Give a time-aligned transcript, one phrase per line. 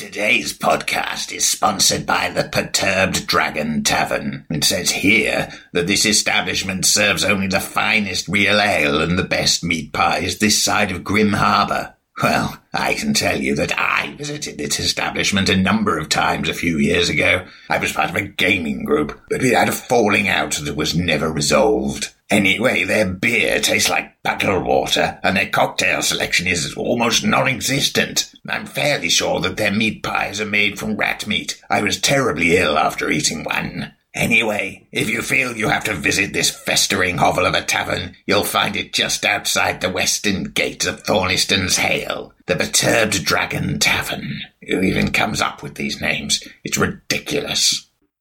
[0.00, 4.46] Today's podcast is sponsored by the Perturbed Dragon Tavern.
[4.48, 9.62] It says here that this establishment serves only the finest real ale and the best
[9.62, 11.96] meat pies this side of Grim Harbour.
[12.22, 16.54] Well, I can tell you that I visited this establishment a number of times a
[16.54, 17.46] few years ago.
[17.68, 20.96] I was part of a gaming group, but we had a falling out that was
[20.96, 22.14] never resolved.
[22.30, 28.32] Anyway, their beer tastes like bottled water, and their cocktail selection is almost non-existent.
[28.48, 31.60] I'm fairly sure that their meat pies are made from rat meat.
[31.68, 33.94] I was terribly ill after eating one.
[34.14, 38.44] Anyway, if you feel you have to visit this festering hovel of a tavern, you'll
[38.44, 44.40] find it just outside the western gate of Thorniston's Hale, the Perturbed Dragon Tavern.
[44.68, 46.42] Who even comes up with these names?
[46.64, 47.88] It's ridiculous.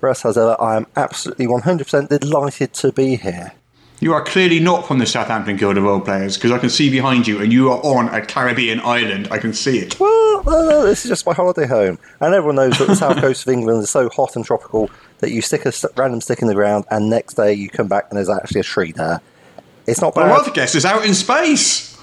[0.00, 3.52] Russ, as ever, I am absolutely 100% delighted to be here.
[4.00, 6.88] You are clearly not from the Southampton Guild of Role Players because I can see
[6.88, 9.26] behind you, and you are on a Caribbean island.
[9.32, 9.98] I can see it.
[9.98, 11.98] Well, no, no, this is just my holiday home.
[12.20, 14.88] And everyone knows that the south coast of England is so hot and tropical
[15.18, 17.88] that you stick a st- random stick in the ground, and next day you come
[17.88, 19.20] back and there's actually a tree there.
[19.88, 20.40] It's not My bad.
[20.42, 21.98] other guest is out in space.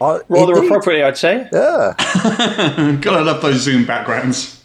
[0.00, 0.66] I- Rather indeed.
[0.68, 1.48] appropriately, I'd say.
[1.52, 1.94] Yeah.
[3.02, 4.55] Gotta love those Zoom backgrounds.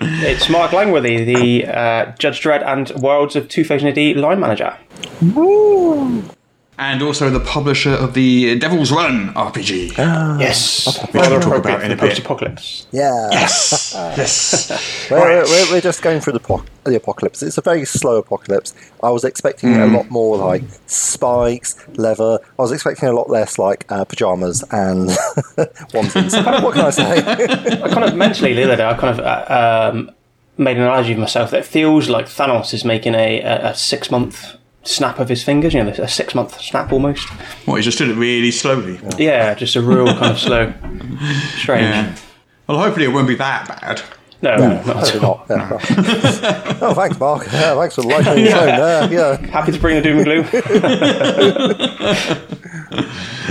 [0.00, 4.76] It's Mark Langworthy, the uh, Judge Dredd and Worlds of 2000 AD line manager.
[6.82, 9.98] And also the publisher of the Devil's Run RPG.
[10.40, 10.86] Yes.
[10.86, 12.00] Which we'll talk about in a bit.
[12.08, 12.86] Post-apocalypse.
[12.90, 13.28] Yeah.
[13.30, 13.94] Yes.
[14.16, 15.10] Yes.
[15.10, 15.44] We're Right.
[15.46, 17.42] we're, we're just going through the, po- the apocalypse.
[17.42, 18.74] It's a very slow apocalypse.
[19.02, 22.38] I was expecting a lot more like spikes, leather.
[22.58, 25.08] I was expecting a lot less like uh, pajamas and
[25.92, 26.62] onesies.
[26.62, 27.18] what can I say?
[27.82, 30.10] I kind of mentally the other day, I kind of uh, um,
[30.56, 33.74] made an analogy of myself that it feels like Thanos is making a, a, a
[33.74, 35.74] six-month snap of his fingers.
[35.74, 37.28] You know, a six-month snap almost.
[37.66, 39.00] What, he just did it really slowly?
[39.18, 40.72] Yeah, just a real kind of slow,
[41.56, 41.82] strange.
[41.82, 42.16] Yeah.
[42.66, 44.02] Well, hopefully it won't be that bad.
[44.42, 45.44] No, no, not at all.
[45.48, 45.50] not.
[45.50, 46.78] Yeah.
[46.80, 47.44] oh, thanks, Mark.
[47.52, 48.68] Yeah, thanks for liking the phone.
[48.70, 49.46] Yeah, yeah.
[49.48, 50.46] Happy to bring the doom and gloom.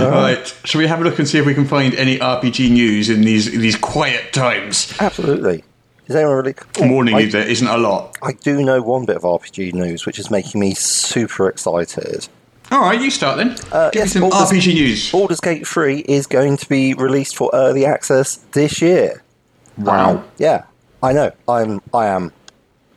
[0.00, 0.56] All right.
[0.64, 3.20] Shall we have a look and see if we can find any RPG news in
[3.20, 4.92] these these quiet times?
[4.98, 5.62] Absolutely.
[6.10, 6.54] Is anyone really?
[6.80, 8.18] I'm warning I, you, there isn't a lot.
[8.20, 12.28] I do know one bit of RPG news, which is making me super excited.
[12.72, 13.50] All right, you start then.
[13.70, 15.12] Uh, Give yes, me some Baldur's- RPG news.
[15.12, 19.22] Baldur's Gate 3 is going to be released for early access this year.
[19.78, 20.24] Wow.
[20.36, 20.64] Yeah,
[21.00, 21.30] I know.
[21.48, 21.80] I'm.
[21.94, 22.32] I am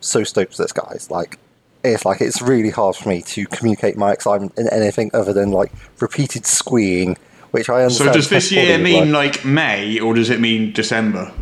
[0.00, 1.08] so stoked for this, guys.
[1.08, 1.38] Like,
[1.84, 5.52] it's like it's really hard for me to communicate my excitement in anything other than
[5.52, 5.70] like
[6.00, 7.16] repeated squeeing,
[7.52, 8.08] which I understand.
[8.10, 11.32] So does this year mean like, like May or does it mean December?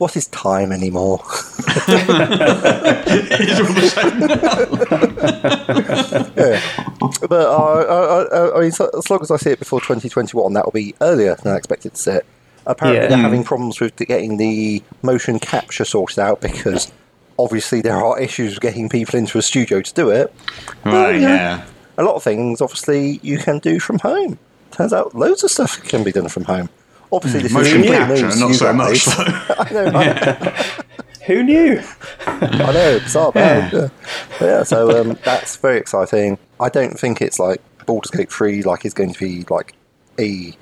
[0.00, 1.20] What is time anymore?
[3.12, 4.20] It's all the same.
[7.28, 10.52] but uh, I, I, I mean, so, as long as I see it before 2021,
[10.54, 12.26] that will be earlier than I expected to see it.
[12.66, 13.08] Apparently, Yeah.
[13.08, 16.90] they're having problems with the- getting the motion capture sorted out because
[17.38, 20.32] obviously there are issues with getting people into a studio to do it.
[20.84, 21.64] Right, yeah.
[21.98, 24.38] A lot of things, obviously, you can do from home.
[24.70, 26.68] Turns out loads of stuff can be done from home.
[27.12, 28.76] Obviously, this Hmm, Motion is capture, not so guys.
[28.76, 29.04] much.
[29.04, 29.24] though.
[29.58, 30.84] I know, right?
[31.26, 31.82] Who knew?
[32.26, 33.32] I know, bizarre.
[33.34, 33.70] Yeah.
[34.38, 36.38] But yeah, so um, that's very exciting.
[36.58, 39.74] I don't think it's like Baldur's Gate 3, like, is going to be like
[40.18, 40.52] a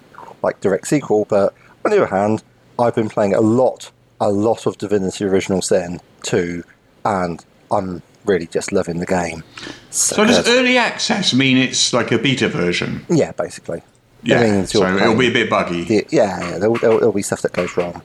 [0.43, 1.55] like direct sequel, but
[1.85, 2.43] on the other hand,
[2.79, 6.63] I've been playing a lot, a lot of Divinity Original Sin 2,
[7.05, 9.43] and I'm really just loving the game.
[9.91, 13.05] So, So does early access mean it's like a beta version?
[13.09, 13.83] yeah, basically.
[14.23, 14.41] Yeah.
[14.41, 15.85] I mean, so you're it'll be a bit buggy.
[15.89, 18.03] Yeah, yeah, yeah there'll, there'll, there'll be stuff that goes wrong.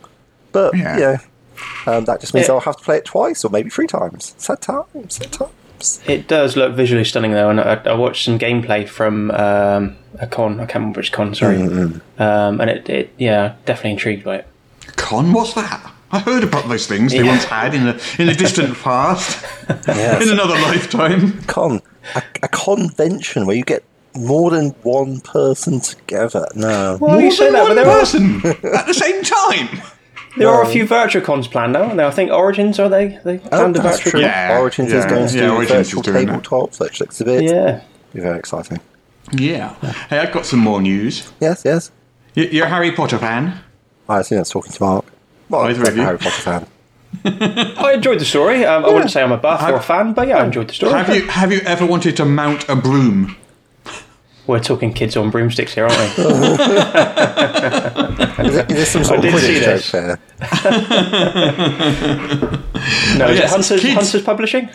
[0.51, 0.97] But, Yeah.
[1.00, 1.18] yeah,
[1.88, 2.54] um, that just means Yeah.
[2.54, 4.36] I'll have to play it twice or maybe three times.
[4.38, 6.00] Sad times, sad times.
[6.07, 10.27] It does look visually stunning though, and I, I watched some gameplay from um, a
[10.27, 10.60] con.
[10.60, 11.36] I can't remember which con.
[11.36, 12.21] Sorry, Mm-hmm.
[12.21, 14.48] um, and it, it, yeah, definitely intrigued by it.
[14.95, 15.33] Con?
[15.33, 15.92] What's that?
[16.12, 17.31] I heard about those things they Yeah.
[17.31, 19.44] once had in the in the distant past,
[19.88, 20.24] Yes.
[20.24, 21.42] in another lifetime.
[21.48, 21.81] con
[22.15, 23.83] a, a convention where you get
[24.15, 26.45] more than one person together.
[26.56, 29.24] No, Well, you say More that, than but one there are, person at the same
[29.24, 29.81] time.
[30.38, 31.94] there are a few virtual cons planned now.
[31.94, 33.19] Now I think Origins are they?
[33.24, 34.21] They oh, planned a that's virtual true.
[34.21, 34.30] con?
[34.30, 36.31] Yeah, Origins is yeah, going to yeah, do Origins is virtual doing that.
[36.44, 37.44] tabletop, virtual exhibit.
[37.44, 37.81] Yeah.
[38.13, 38.80] Be very exciting.
[39.31, 39.74] Yeah.
[40.10, 41.31] Hey, I've got some more news.
[41.39, 41.92] Yes, yes.
[42.36, 43.60] Y- You're a Harry Potter fan?
[44.10, 45.06] I assume that's talking to Mark.
[45.50, 46.01] Well, Either I'm of a you.
[46.04, 46.68] Harry Potter fan.
[47.25, 48.65] I enjoyed the story.
[48.65, 50.74] Um, I wouldn't say I'm a buff or a fan, but yeah, I enjoyed the
[50.74, 50.94] story.
[50.94, 53.36] Have you have you ever wanted to mount a broom?
[54.45, 56.24] We're talking kids on broomsticks here, aren't we?
[58.45, 59.92] Is, it, is this some sort of did see Quidditch joke this.
[59.92, 60.19] there?
[63.18, 63.94] no, is yes, it Hunters, kids.
[63.94, 64.69] Hunters Publishing?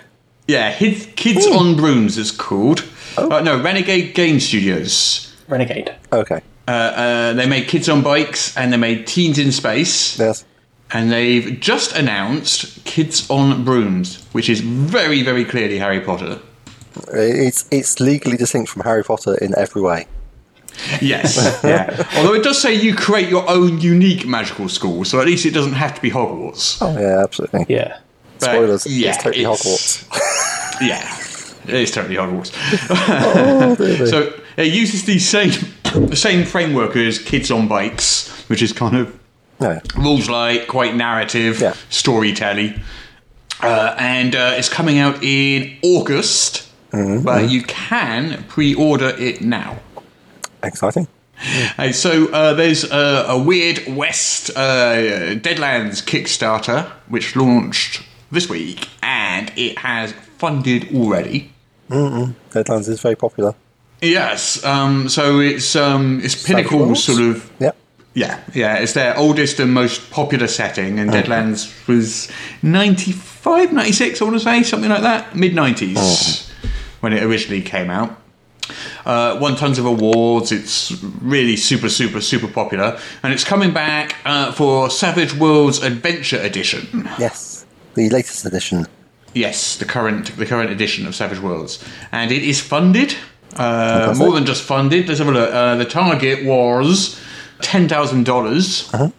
[0.47, 2.85] Yeah, Kids, Kids on Brooms is called.
[3.19, 5.35] Uh, no, Renegade Game Studios.
[5.49, 5.94] Renegade.
[6.12, 6.41] Okay.
[6.67, 10.19] Uh, uh, they made Kids on Bikes and they made Teens in Space.
[10.19, 10.44] Yes.
[10.91, 16.41] And they've just announced Kids on Brooms, which is very, very clearly Harry Potter.
[17.12, 20.06] It's it's legally distinct from Harry Potter in every way.
[21.00, 22.06] Yes, yeah.
[22.17, 25.50] Although it does say you create your own unique magical school, so at least it
[25.53, 26.79] doesn't have to be Hogwarts.
[26.81, 27.67] Oh yeah, absolutely.
[27.69, 27.99] Yeah.
[28.39, 28.87] But, Spoilers.
[28.87, 30.45] yeah, it's totally it's- Hogwarts.
[30.81, 31.19] Yeah,
[31.67, 32.53] it is totally Hogwarts.
[32.91, 33.75] oh.
[34.06, 35.50] So it uses the same
[36.06, 39.19] the same framework as Kids on Bikes, which is kind of
[39.61, 39.81] yeah.
[39.97, 41.75] rules like quite narrative, Yeah.
[41.91, 42.81] storytelling,
[43.61, 46.68] uh, and uh, it's coming out in August.
[46.93, 47.25] Mm-hmm.
[47.25, 49.79] But you can pre-order it now.
[50.62, 51.06] Exciting.
[51.40, 58.02] Hey, so uh, there's uh, a Weird West uh, Deadlands Kickstarter which launched
[58.32, 61.52] this week, and it has funded already.
[61.88, 63.55] Deadlands is very popular.
[64.02, 67.76] Yes, um, so it's um, it's Pinnacle sort of Yep.
[68.14, 72.29] yeah yeah it's their oldest and most popular setting, and Deadlands was
[72.62, 76.48] 95, 96, I want to say something like that, mid nineties
[77.00, 78.21] when it originally came out.
[79.06, 80.53] Uh, won tons of awards.
[80.53, 80.93] It's
[81.23, 87.09] really super, super, super popular, and it's coming back uh, for Savage Worlds Adventure Edition.
[87.19, 87.65] Yes.
[87.95, 88.87] The latest edition.
[89.35, 93.15] Yes, the current the current edition of Savage Worlds, and it is funded.
[93.56, 95.09] Uh, more than just funded.
[95.09, 95.53] Let's have a look.
[95.53, 97.19] Uh, the target was
[97.62, 98.93] ten thousand dollars.
[98.93, 99.11] Uh-huh.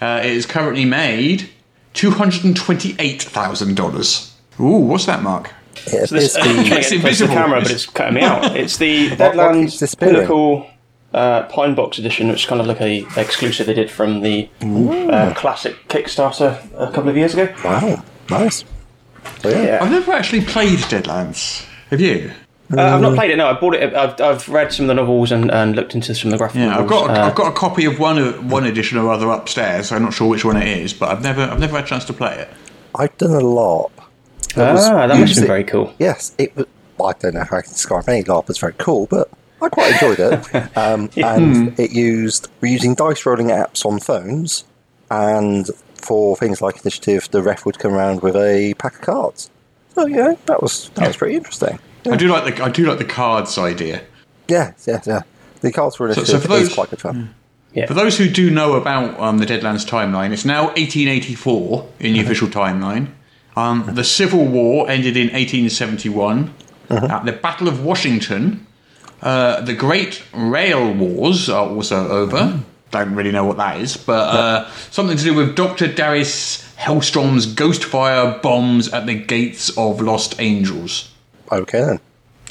[0.00, 1.50] Uh, It is currently made
[1.92, 4.32] two hundred and twenty-eight thousand dollars.
[4.58, 5.50] Ooh, what's that, Mark?
[5.86, 8.14] It So this, appears to I'm trying It's to get the camera, but it's cutting
[8.14, 8.56] me out.
[8.56, 9.94] It's the What- what Deadlands keeps?
[9.94, 10.70] Pinnacle
[11.12, 14.48] uh, Pine Box Edition, which is kind of like a exclusive they did from the
[14.62, 17.52] uh, classic Kickstarter a couple of years ago.
[17.64, 18.02] wow.
[18.30, 18.64] Nice.
[19.40, 19.62] So yeah.
[19.62, 19.78] Yeah.
[19.82, 21.64] I've never actually played Deadlands.
[21.90, 22.32] Have you?
[22.76, 23.36] Uh, I've not played it.
[23.36, 23.94] No, I bought it.
[23.94, 26.56] I've, I've read some of the novels and, and looked into some of the graphic
[26.56, 29.28] Yeah, I've got a, Uh, I've got a copy of one one edition or other
[29.30, 29.92] upstairs.
[29.92, 32.06] I'm not sure which one it is, but I've never I've never had a chance
[32.06, 32.48] to play it.
[32.94, 33.90] I've done a LARP.
[34.54, 35.94] That was ah, that must have been very cool.
[35.98, 36.66] Yes, it was.
[36.98, 39.28] Well, I don't know how I can describe any LARP as very cool, but
[39.60, 40.70] I quite enjoyed it.
[40.76, 44.64] Um, And it used we're using dice rolling apps on phones,
[45.10, 49.50] and for things like initiative, the ref would come around with a pack of cards.
[49.94, 51.78] So yeah, that was that was pretty interesting.
[52.10, 54.02] I do like the I do like the cards idea.
[54.48, 55.22] Yeah, yes, yeah.
[55.62, 57.34] The cards for so initiative for those- is quite good fun.
[57.72, 57.86] Yeah.
[57.86, 62.20] For those who do know about um, the Deadlands timeline, it's now 1884 in the
[62.20, 63.08] official timeline.
[63.56, 66.52] Um, the Civil War ended in 1871.
[66.90, 68.66] Uh, the Battle of Washington,
[69.22, 72.60] uh, the Great Rail Wars are also over.
[72.90, 75.88] Don't really know what that is, but uh, something to do with Dr.
[75.92, 81.10] Darius Hellstrom's ghost fire bombs at the gates of Lost Angels.
[81.50, 82.00] Okay then,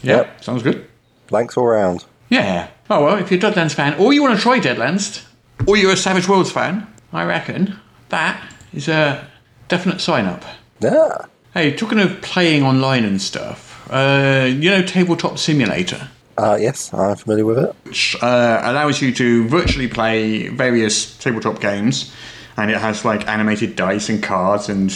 [0.02, 0.44] Yeah, Yep.
[0.44, 0.88] sounds good.
[1.28, 2.04] thanks all round.
[2.30, 2.68] Yeah.
[2.90, 5.24] Oh well, if you're a Deadlands fan, or you want to try Deadlands,
[5.68, 7.80] or you're a Savage Worlds fan, I reckon
[8.10, 8.42] that
[8.74, 9.28] is a
[9.68, 10.44] definite sign up.
[10.84, 11.26] Yeah.
[11.54, 17.16] Hey, talking of playing online and stuff, uh, you know Tabletop Simulator, Uh, yes, I'm
[17.16, 17.76] familiar with it.
[17.84, 22.12] which uh, allows you to virtually play various tabletop games,
[22.58, 24.92] and it has like animated dice and cards and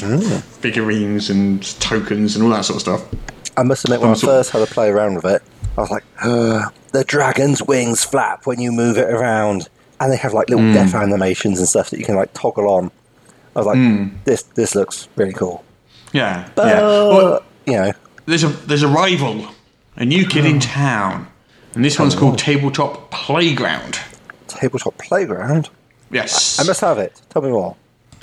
[0.61, 3.05] figurines and tokens and all that sort of stuff.
[3.55, 5.41] I must admit, when I first had to play around with it,
[5.77, 9.69] I was like, uh, the dragon's wings flap when you move it around.
[9.99, 12.91] And they have like little death animations and stuff that you can like toggle on.
[13.55, 15.63] I was like, this this looks really cool.
[16.17, 16.81] Yeah, But, yeah.
[16.81, 17.91] Well, you know,
[18.25, 19.47] there's a there's a rival,
[19.95, 21.27] a new kid in town,
[21.75, 23.99] and this one's called Tabletop Playground.
[24.47, 25.69] tabletop playground.
[26.11, 26.59] Yes.
[26.59, 27.21] I must have it.
[27.29, 27.75] Tell me more.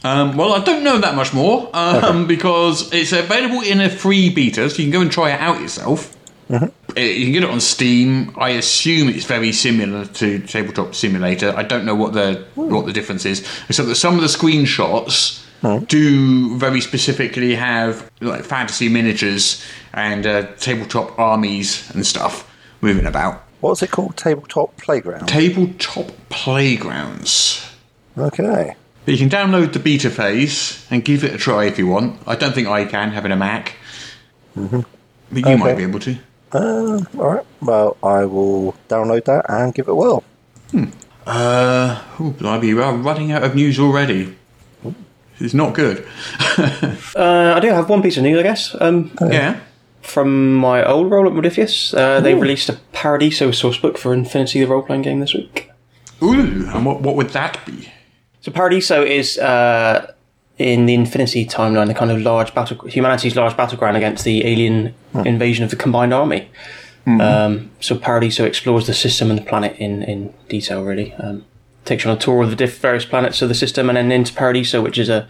[0.03, 4.29] Um, well, I don't know that much more um, because it's available in a free
[4.31, 6.15] beta, so you can go and try it out yourself.
[6.51, 8.35] Uh, You can get it on Steam.
[8.37, 11.55] I assume it's very similar to Tabletop Simulator.
[11.57, 15.44] I don't know what the what the difference is, except that some of the screenshots
[15.87, 23.43] do very specifically have like fantasy miniatures and uh, tabletop armies and stuff moving about.
[23.61, 24.17] What's it called?
[24.17, 25.27] Tabletop playground.
[25.27, 27.67] Tabletop playgrounds.
[28.19, 28.77] okay.
[29.05, 32.21] But you can download the beta phase and give it a try if you want.
[32.27, 33.75] I don't think I can, having a Mac.
[34.55, 34.85] But
[35.33, 36.17] you might be able to.
[36.53, 37.47] Uh, all right.
[37.61, 40.23] Well, I will download that and give it a whirl.
[41.27, 44.37] Uh, ooh, blimey, we are running out of news already.
[45.41, 46.07] It's not good.
[47.17, 48.75] Uh, I do have one piece of news, I guess.
[48.81, 49.61] Um, yeah.
[50.03, 54.67] from my old role at Modiphius, uh, they released a Paradiso sourcebook for Infinity, the
[54.67, 55.71] role-playing game, this week.
[56.23, 57.89] Ooh, and what, what would that be?
[58.41, 60.13] So Paradiso is uh,
[60.59, 64.93] in the Infinity timeline, the kind of large battle, humanity's large battleground against the alien
[65.25, 66.51] invasion of the Combined Army.
[67.07, 71.13] Um, so Paradiso explores the system and the planet in, in detail, really.
[71.15, 71.45] Um,
[71.85, 74.11] takes you on a tour of the diff- various planets of the system, and then
[74.13, 75.29] into Paradiso, which is a,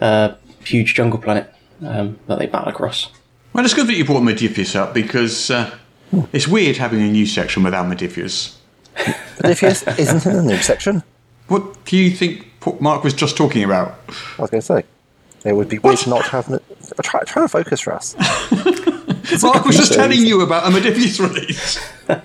[0.00, 1.52] a huge jungle planet
[1.82, 3.10] um, that they battle across.
[3.52, 5.74] Well, it's good that you brought Modiphius up because uh,
[6.32, 8.56] it's weird having a new section without Modiphius.
[8.96, 11.02] Modiphius isn't in the new section.
[11.48, 12.46] What do you think
[12.80, 13.98] Mark was just talking about?
[14.38, 14.84] I was going to say.
[15.44, 16.48] It would be weird to not have.
[16.50, 16.62] it.
[17.02, 18.14] Try, try to focus, Russ.
[19.42, 21.78] Mark was just telling you about a Modiphius release.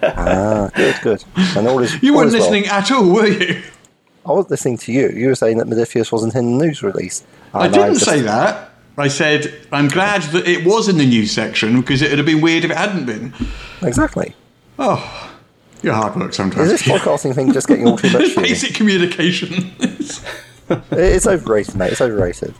[0.04, 1.24] Ah, good, good.
[1.56, 2.42] And all is You all weren't is well.
[2.42, 3.62] listening at all, were you?
[4.26, 5.10] I was listening to you.
[5.10, 7.24] You were saying that Modiphius wasn't in the news release.
[7.54, 8.72] I didn't just- say that.
[8.98, 12.26] I said I'm glad that it was in the news section because it would have
[12.26, 13.34] been weird if it hadn't been.
[13.82, 14.34] Exactly.
[14.80, 15.32] Oh,
[15.84, 16.72] you're hard work sometimes.
[16.72, 18.34] Is this podcasting thing just getting all too much?
[18.38, 19.72] Basic communication.
[20.92, 21.92] It's overrated, mate.
[21.92, 22.56] It's overrated.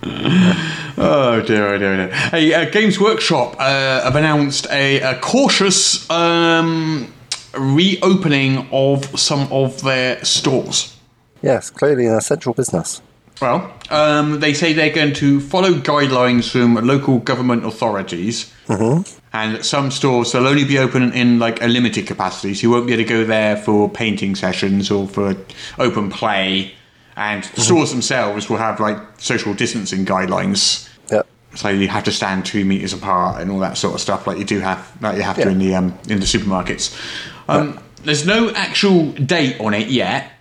[0.98, 2.12] Oh dear, oh dear, oh dear.
[2.14, 7.12] Hey, uh, Games Workshop uh, have announced a, a cautious um,
[7.58, 10.96] reopening of some of their stores.
[11.42, 13.02] Yes, clearly an essential business.
[13.42, 18.54] Well, um, they say they're going to follow guidelines from local government authorities,
[19.34, 22.88] and some stores will only be open in like a limited capacity, so you won't
[22.88, 25.36] be able to go there for painting sessions or for
[25.78, 26.74] open play.
[27.18, 30.90] And the stores themselves will have like social distancing guidelines.
[31.56, 34.38] So you have to stand two meters apart and all that sort of stuff, like
[34.38, 36.96] you do have, like you have to in the um, in the supermarkets.
[37.48, 40.32] Um, There's no actual date on it yet.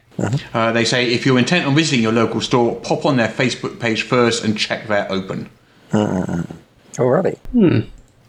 [0.53, 3.81] Uh, they say if you're intent on visiting your local store, pop on their Facebook
[3.81, 5.51] page first and check they're open.
[5.93, 7.87] Alrighty.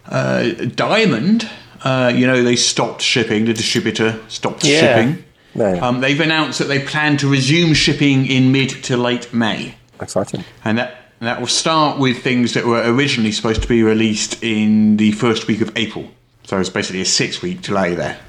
[0.07, 0.43] Uh,
[0.75, 1.49] Diamond,
[1.83, 3.45] uh, you know, they stopped shipping.
[3.45, 4.79] The distributor stopped Yeah.
[4.79, 5.23] shipping.
[5.53, 9.75] No, Um, they've announced that they plan to resume shipping in mid to late May.
[10.01, 10.43] exciting.
[10.65, 14.97] And that that will start with things that were originally supposed to be released in
[14.97, 16.09] the first week of April.
[16.43, 18.19] So it's basically a six week delay there.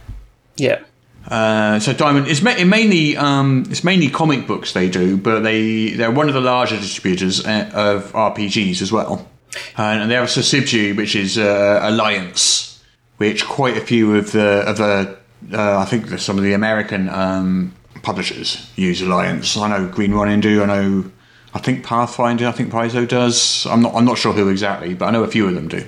[0.57, 0.83] Yeah.
[1.29, 5.41] Uh, so Diamond it's, ma- it mainly um, it's mainly comic books they do, but
[5.41, 9.29] they they're one of the larger distributors uh, of RPGs as well.
[9.77, 12.83] Uh, and they have a subsidiary which is uh, Alliance,
[13.17, 15.19] which quite a few of the of the
[15.53, 19.57] uh, I think some of the American um, publishers use Alliance.
[19.57, 20.63] I know Green Ronin do.
[20.63, 21.11] I know
[21.57, 22.47] I think Pathfinder.
[22.47, 23.67] I think Paizo does.
[23.67, 25.85] I'm not I'm not sure who exactly, but I know a few of them do.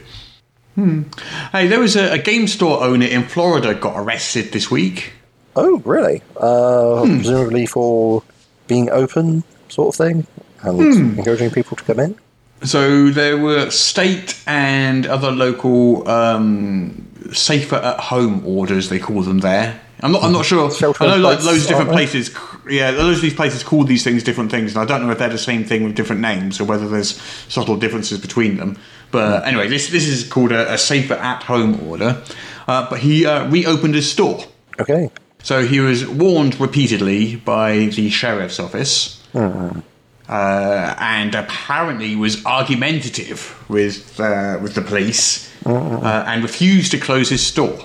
[1.52, 5.12] Hey, there was a, a game store owner in Florida got arrested this week.
[5.56, 6.22] Oh, really?
[6.36, 8.22] Uh, Presumably for
[8.68, 10.26] being open, sort of thing,
[10.62, 12.16] and encouraging people to come in.
[12.62, 18.88] So there were state and other local um, safer at home orders.
[18.88, 19.80] They call them there.
[20.00, 20.22] I'm not.
[20.22, 20.70] I'm not sure.
[21.00, 22.34] I know like loads of different places.
[22.68, 25.18] Yeah, loads of these places call these things different things, and I don't know if
[25.18, 28.78] they're the same thing with different names or whether there's subtle differences between them.
[29.10, 32.22] But anyway, this this is called a, a safer at home order.
[32.68, 34.44] Uh, but he uh, reopened his store.
[34.78, 35.10] Okay.
[35.42, 39.22] So he was warned repeatedly by the sheriff's office,
[40.28, 47.30] uh, and apparently was argumentative with uh, with the police, uh, and refused to close
[47.30, 47.78] his store.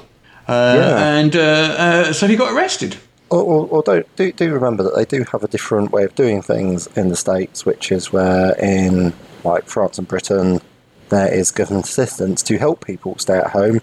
[0.47, 1.15] Uh, Yeah.
[1.17, 2.97] And uh, uh, so he got arrested.
[3.31, 6.41] Al- al- Although, do, do remember that they do have a different way of doing
[6.41, 10.61] things in the States, which is where in like France and Britain,
[11.09, 13.79] there is government assistance to help people stay at home.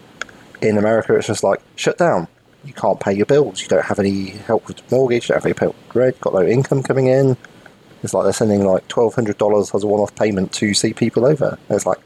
[0.63, 2.29] In America, it's just like, shut down.
[2.65, 3.63] You can't pay your bills.
[3.63, 5.25] You don't have any help with mortgage.
[5.29, 6.21] You don't have any help with rent.
[6.21, 7.37] Got no income coming in.
[8.03, 11.59] It's like they're sending like $1,200 as a one off payment to see people over.
[11.69, 11.99] And it's like,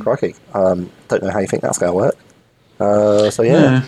[0.00, 0.34] crikey.
[0.54, 2.16] Um, don't know how you think that's going to work.
[2.78, 3.82] Uh, so, yeah.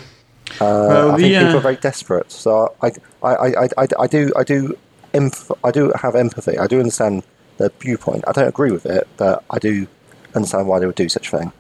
[0.53, 2.33] Uh, Well, I the, think uh, people are very desperate.
[2.33, 2.93] So I,
[3.23, 4.77] I, I, I, I, do, I do,
[5.13, 6.59] emph- I do have empathy.
[6.59, 7.23] I do understand
[7.59, 8.25] the viewpoint.
[8.27, 9.87] I don't agree with it, but I do
[10.35, 11.53] understand why they would do such a thing.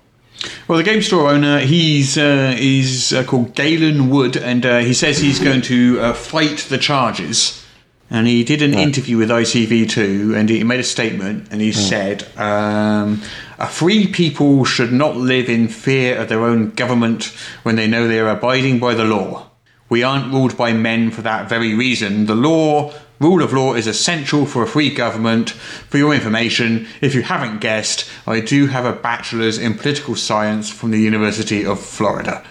[0.69, 4.95] Well, the game store owner, he's uh, he's uh, called Galen Wood, and uh, he
[4.95, 7.65] says he's going to uh, fight the charges.
[8.11, 12.27] And he did an interview with ITV2, and he made a statement, and he said,
[12.39, 13.21] um,
[13.59, 17.33] "A free people should not live in fear of their own government
[17.65, 19.47] when they know they are abiding by the law.
[19.88, 22.27] We aren't ruled by men for that very reason.
[22.27, 25.50] The law." Rule of law is essential for a free government.
[25.91, 30.71] For your information, if you haven't guessed, I do have a bachelor's in political science
[30.71, 32.45] from the University of Florida.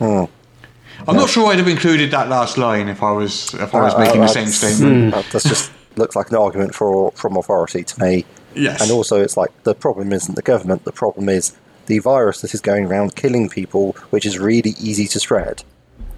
[0.00, 3.94] I'm not sure I'd have included that last line if I was if I was
[3.94, 5.14] Uh, making uh, the same statement.
[5.32, 8.24] that- just looks like an argument for from authority to me.
[8.58, 8.82] Yes.
[8.82, 10.84] And also, it's like the problem isn't the government.
[10.84, 15.06] The problem is the virus that is going around killing people, which is really easy
[15.08, 15.62] to spread.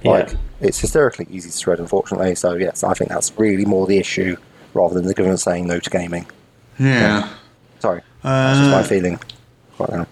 [0.02, 0.38] Like Yeah.
[0.61, 2.35] it's hysterically easy to spread, unfortunately.
[2.35, 4.37] So yes, I think that's really more the issue
[4.75, 6.26] rather than the government saying no to gaming.
[6.78, 7.28] yeah.
[7.80, 9.18] Sorry, that's just Uh, my feeling
[9.78, 10.06] right now.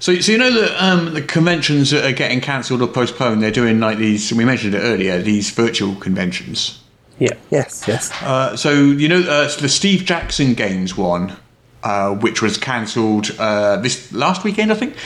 [0.00, 3.50] So, so you know that um, the conventions that are getting cancelled or postponed, they're
[3.50, 4.32] doing like these.
[4.32, 5.22] We mentioned it earlier.
[5.22, 6.80] These virtual conventions.
[7.18, 7.34] Yeah.
[7.50, 8.10] Yes, yes.
[8.22, 11.36] Uh, so you know uh, the Steve Jackson Games one,
[11.82, 14.96] uh, which was cancelled uh, this last weekend, I think.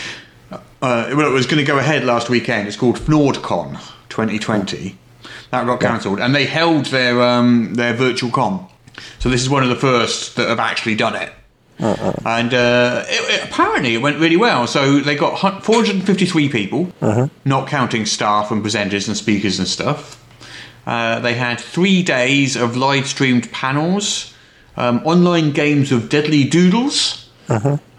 [0.51, 2.69] Uh, well, it was going to go ahead last weekend.
[2.69, 4.97] It's called FnordCon 2020.
[5.51, 8.67] That got cancelled, and they held their um, their virtual con.
[9.19, 11.33] So this is one of the first that have actually done it.
[12.27, 14.67] And uh, it, it- apparently it went really well.
[14.67, 16.93] So they got 453 people,
[17.45, 20.18] not counting staff and presenters and speakers and stuff.
[20.89, 24.33] Uh, they had three days of live streamed panels,
[24.79, 27.29] um, online games of Deadly Doodles.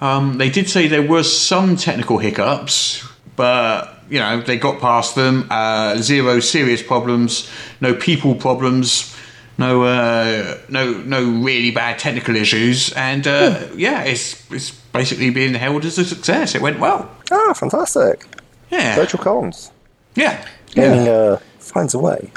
[0.01, 5.13] Um, they did say there were some technical hiccups, but you know they got past
[5.13, 5.45] them.
[5.51, 7.47] Uh, zero serious problems,
[7.79, 9.15] no people problems,
[9.59, 15.53] no uh, no no really bad technical issues, and uh, yeah, it's it's basically being
[15.53, 16.55] held as a success.
[16.55, 17.07] It went well.
[17.31, 18.25] Ah, fantastic.
[18.71, 19.71] Yeah, Virtual cons.
[20.15, 20.43] yeah.
[20.73, 22.31] Gaming uh, finds a way.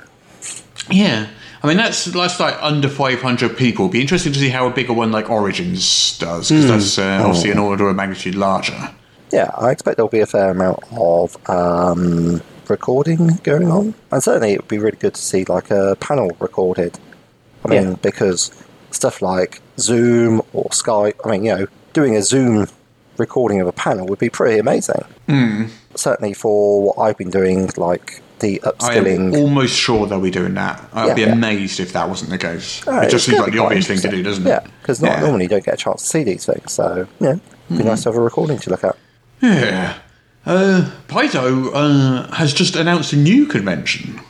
[0.93, 1.27] Yeah.
[1.63, 3.89] I mean, that's that's like under 500 people.
[3.89, 7.51] Be interesting to see how a bigger one like Origins does, because that's uh, obviously
[7.53, 8.91] an order of magnitude larger.
[9.31, 14.53] Yeah, I expect there'll be a fair amount of um, recording going on, and certainly
[14.55, 16.99] it would be really good to see like a panel recorded.
[17.65, 17.97] I mean, Yeah.
[18.03, 18.51] because
[18.91, 22.67] stuff like Zoom or Skype, I mean, you know, doing a Zoom
[23.19, 25.05] recording of a panel would be pretty amazing.
[25.29, 25.71] Mm.
[25.95, 30.53] Certainly for what I've been doing, like the I am almost sure they'll be doing
[30.55, 30.85] that.
[30.93, 31.33] I'd Yeah, be yeah.
[31.33, 32.87] amazed if that wasn't the case.
[32.87, 34.51] Uh, it just seems like the obvious thing to do, doesn't it?
[34.51, 35.17] Yeah, because not Yeah.
[35.17, 35.23] Hmm.
[35.25, 37.37] normally you don't get a chance to see these things, so yeah,
[37.71, 38.97] it'd be nice to have a recording to look at.
[39.41, 39.95] Yeah.
[40.45, 44.21] Uh, Paizo uh, has just announced a new convention.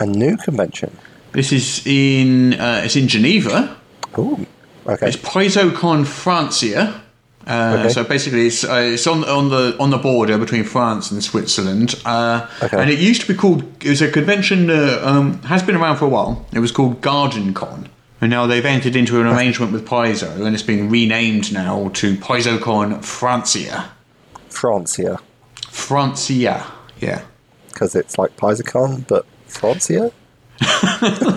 [0.00, 0.96] A new convention.
[1.32, 3.76] This is in uh, it's in Geneva.
[4.18, 4.46] Ooh,
[4.86, 5.06] okay.
[5.08, 7.02] It's PaizoCon Francia.
[7.46, 7.88] Uh, Okay.
[7.88, 11.94] So basically, it's uh, it's on on the on the border between France and Switzerland,
[12.04, 12.78] uh, Okay.
[12.80, 13.62] and it used to be called.
[13.82, 16.44] It was a convention that um, has been around for a while.
[16.52, 17.88] It was called Garden Con,
[18.20, 22.16] and now they've entered into an arrangement with Paizo, and it's been renamed now to
[22.16, 23.90] PaizoCon Francia.
[24.50, 25.18] Francia,
[25.70, 26.66] Francia,
[27.00, 27.22] yeah.
[27.68, 30.12] because it's like Pizzacon, but Francia.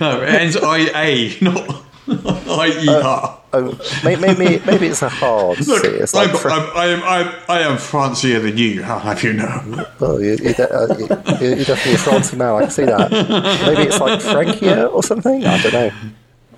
[0.00, 3.40] No, it ends I A, not I E R.
[3.54, 5.70] Oh, maybe, maybe maybe it's a hard C.
[5.70, 8.82] Look, It's like I'm, Fra- I'm, I am I, I am Francia than you.
[8.84, 9.86] I'll have you know.
[10.00, 12.54] oh, you, you, de- uh, you, you're definitely a Francia man.
[12.54, 13.10] I can see that.
[13.10, 15.46] Maybe it's like Frankia or something.
[15.46, 15.90] I don't know.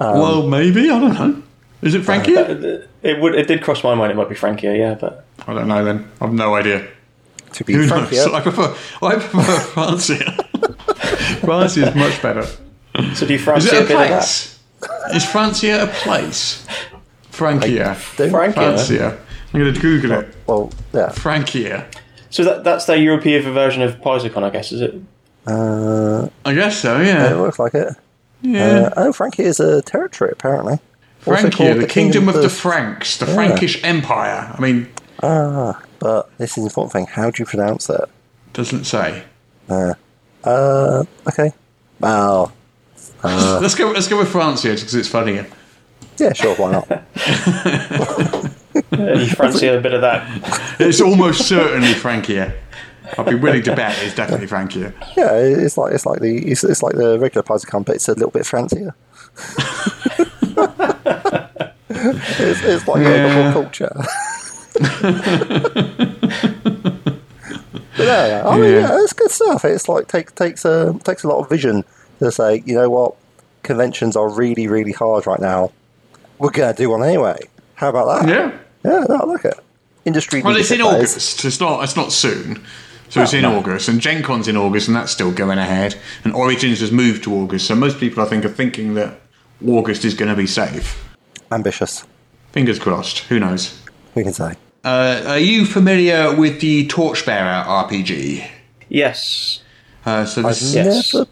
[0.00, 1.42] Um, well, maybe I don't know.
[1.82, 2.32] Is it Frankie?
[2.34, 3.34] It would.
[3.34, 4.10] It did cross my mind.
[4.12, 4.76] It might be Frankia.
[4.76, 5.84] Yeah, but I don't know.
[5.84, 6.88] Then I've no idea.
[7.52, 8.26] To be Who frank, knows?
[8.32, 8.74] I prefer
[9.06, 10.32] I prefer Francia.
[11.40, 12.42] Francia is much better.
[13.14, 14.55] so do you Is fancy a a bit of that?
[14.80, 15.16] Place?
[15.16, 16.66] Is Francia a place?
[17.30, 17.96] Francia.
[18.16, 18.52] Don't- Frankia.
[18.54, 19.18] Francia.
[19.52, 20.34] I'm going to Google it.
[20.46, 21.10] Well, yeah.
[21.10, 21.86] Francia.
[22.30, 24.94] So that that's their European version of PaizoCon, I guess, is it?
[25.46, 27.00] Uh, I guess so.
[27.00, 27.32] Yeah.
[27.32, 27.94] It looks like it.
[28.42, 28.90] Yeah.
[28.96, 30.78] Uh, oh, Frankia is a territory apparently.
[31.26, 34.52] Also Francia, called the, kingdom, of the Franks, the Frankish Empire.
[34.56, 34.88] I mean,
[35.22, 37.06] Ah, but this is the important thing.
[37.06, 38.02] How do you pronounce it?
[38.52, 39.22] doesn't say.
[39.68, 39.94] Uh,
[41.26, 41.52] okay.
[43.24, 43.90] Well, let's go.
[43.90, 45.46] Let's go with Francia because it's funnier.
[46.18, 46.90] yeah, sure, why not?
[46.90, 47.00] Uh,
[49.14, 50.76] you fancy a bit of that?
[50.78, 52.52] It's almost certainly Francia.
[53.16, 54.92] I'd be willing to bet it's definitely Francia.
[55.16, 58.12] Yeah, it's like it's like the it's, it's like the regular Pizzacon, but it's a
[58.14, 58.94] little bit fancier.
[61.88, 63.26] it's, it's like Yeah.
[63.26, 63.52] yeah.
[63.52, 63.92] culture.
[67.96, 68.80] But yeah, I mean, Yeah.
[68.80, 69.64] yeah, it's good stuff.
[69.64, 71.82] It's like take, takes a takes a lot of vision
[72.20, 73.14] to say, you know what,
[73.62, 75.72] conventions are really really hard right now.
[76.38, 77.38] We're gonna do one anyway.
[77.74, 78.28] How about that?
[78.28, 78.58] Yeah.
[78.84, 79.58] yeah, no, I like it.
[80.04, 80.40] Industry.
[80.42, 80.94] Well, it's in leadership.
[80.98, 81.44] August.
[81.44, 81.82] It's not.
[81.84, 82.64] It's not soon.
[83.08, 85.94] So it's in August, and Gen Con's in August, and that's still going ahead.
[86.24, 89.20] And Origins has moved to August, so most people, I think, are thinking that
[89.64, 91.04] August is going to be safe.
[91.52, 92.04] Ambitious,
[92.50, 93.18] Fingers crossed.
[93.28, 93.80] Who knows?
[94.16, 94.54] we can say.
[94.84, 98.48] Uh, are you familiar with the Torchbearer RPG?
[98.88, 99.62] Yes.
[100.04, 101.14] Uh, so I've this, Yes.
[101.14, 101.26] never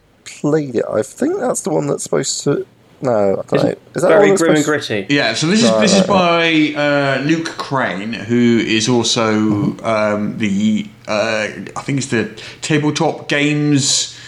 [0.44, 0.85] played it.
[0.90, 2.66] I think that's the one that's supposed to.
[3.00, 3.74] No, I don't know.
[3.94, 5.14] Is that the one Very that's grim and supposed gritty.
[5.14, 9.78] Yeah, so this is Right, this is right, by uh, Luke Crane, who is also
[9.83, 14.18] um, the uh, I think it's the tabletop games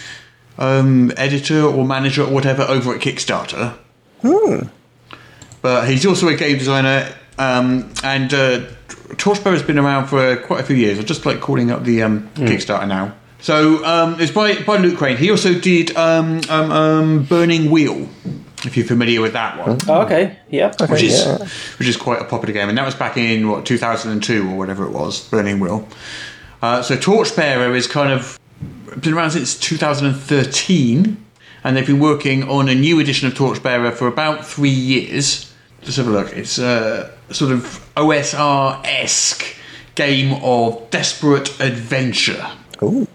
[0.56, 3.76] um, editor or manager or whatever over at Kickstarter.
[4.22, 4.68] Hmm.
[5.60, 8.60] But he's also a game designer, um, and uh,
[9.18, 10.98] Torchbearer's been around for quite a few years.
[10.98, 13.14] I'm just like calling up the um, Kickstarter now.
[13.46, 15.16] So um, it's by by Luke Crane.
[15.16, 18.08] He also did um, um, um, Burning Wheel,
[18.64, 20.36] if you're familiar with that one, Oh, okay.
[20.50, 20.74] Yeah.
[20.88, 21.38] which is yeah.
[21.78, 24.84] which is quite a popular game, and that was back in what 2002 or whatever
[24.84, 25.28] it was.
[25.28, 25.86] Burning Wheel.
[26.60, 28.36] Uh, so Torchbearer is kind of
[29.00, 31.16] been around since 2013,
[31.62, 35.54] and they've been working on a new edition of Torchbearer for about three years.
[35.82, 36.32] Let's have a look.
[36.36, 39.44] It's a sort of OSR esque
[39.94, 42.44] game of desperate adventure.
[42.82, 43.06] Ooh.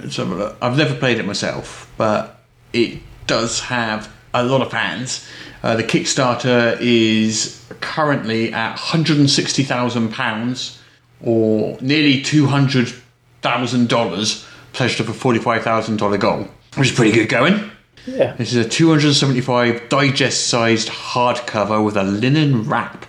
[0.00, 0.56] Let's have.
[0.60, 2.40] I've never played it myself, but
[2.72, 5.26] it does have a lot of fans.
[5.62, 10.78] Uh, the Kickstarter is currently at £160,000
[11.22, 17.70] or nearly $200,000 pledged up a $45,000 goal, which is pretty good going.
[18.06, 18.34] Yeah.
[18.36, 23.06] This is a 275 digest sized hardcover with a linen wrap.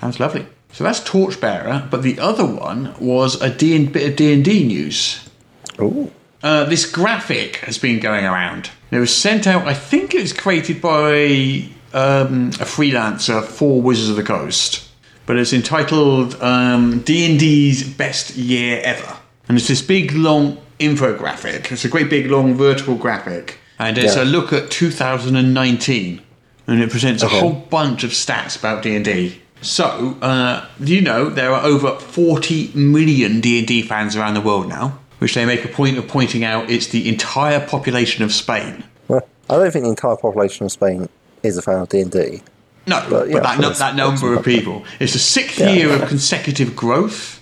[0.00, 0.44] Sounds lovely.
[0.72, 5.28] So that's Torchbearer, but the other one was a D bit of D&D news.
[5.80, 6.10] Ooh.
[6.42, 8.70] Uh, this graphic has been going around.
[8.90, 9.66] It was sent out.
[9.66, 14.88] I think it was created by um, a freelancer for Wizards of the Coast,
[15.26, 21.70] but it's entitled um, D&D's Best Year Ever, and it's this big long infographic.
[21.70, 24.24] It's a great big long vertical graphic, and it's Yeah.
[24.24, 26.20] a look at 2019,
[26.66, 27.36] and it presents Okay.
[27.36, 29.38] a whole bunch of stats about D&D.
[29.60, 34.98] So, uh, you know there are over 40 million D&D fans around the world now?
[35.22, 38.82] Which they make a point of pointing out it's the entire population of Spain.
[39.06, 41.08] Well, I don't think the entire population of Spain
[41.44, 42.42] is a fan of D&D.
[42.88, 44.84] No, but, But, that, no, that number of people.
[44.98, 45.70] It's the sixth Yeah.
[45.70, 47.40] year of consecutive growth.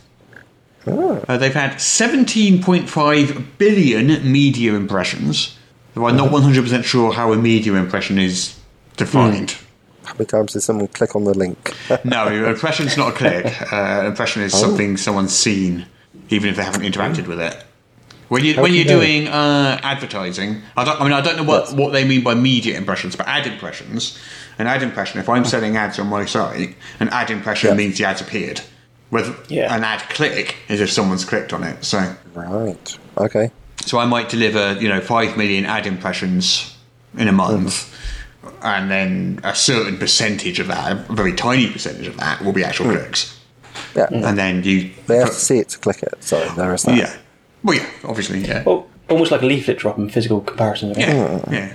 [0.87, 5.57] Uh, they've had 17.5 billion media impressions.
[5.95, 8.57] Though I'm not 100% sure how a media impression is
[8.99, 9.57] defined.
[10.05, 11.75] How many times did someone click on the link?
[12.05, 13.47] No, impression's not a click.
[13.73, 15.87] Uh, impression is something someone's seen,
[16.29, 17.57] even if they haven't interacted with it.
[18.31, 19.01] When you How when you're you know?
[19.01, 21.01] doing uh, advertising, I don't.
[21.01, 21.73] I mean, I don't know what, Yes.
[21.73, 24.17] what they mean by media impressions, but ad impressions.
[24.57, 25.19] An ad impression.
[25.19, 28.61] If I'm selling ads on my site, an ad impression means the ads appeared.
[29.11, 29.75] With Yeah.
[29.75, 31.85] an ad click is if someone's clicked on it.
[31.85, 32.99] So, right.
[33.19, 33.51] Okay.
[33.85, 36.77] so I might deliver, you know, five million ad impressions
[37.19, 37.93] in a month,
[38.63, 42.63] and then a certain percentage of that, a very tiny percentage of that, will be
[42.63, 43.37] actual clicks.
[43.97, 44.07] Yeah.
[44.13, 46.97] And then you, They have to see it to click it, so there is that.
[46.97, 47.17] yeah,
[47.63, 50.95] well, yeah, obviously, yeah, Well, almost like a leaflet drop in physical comparison.
[50.99, 51.75] yeah, yeah.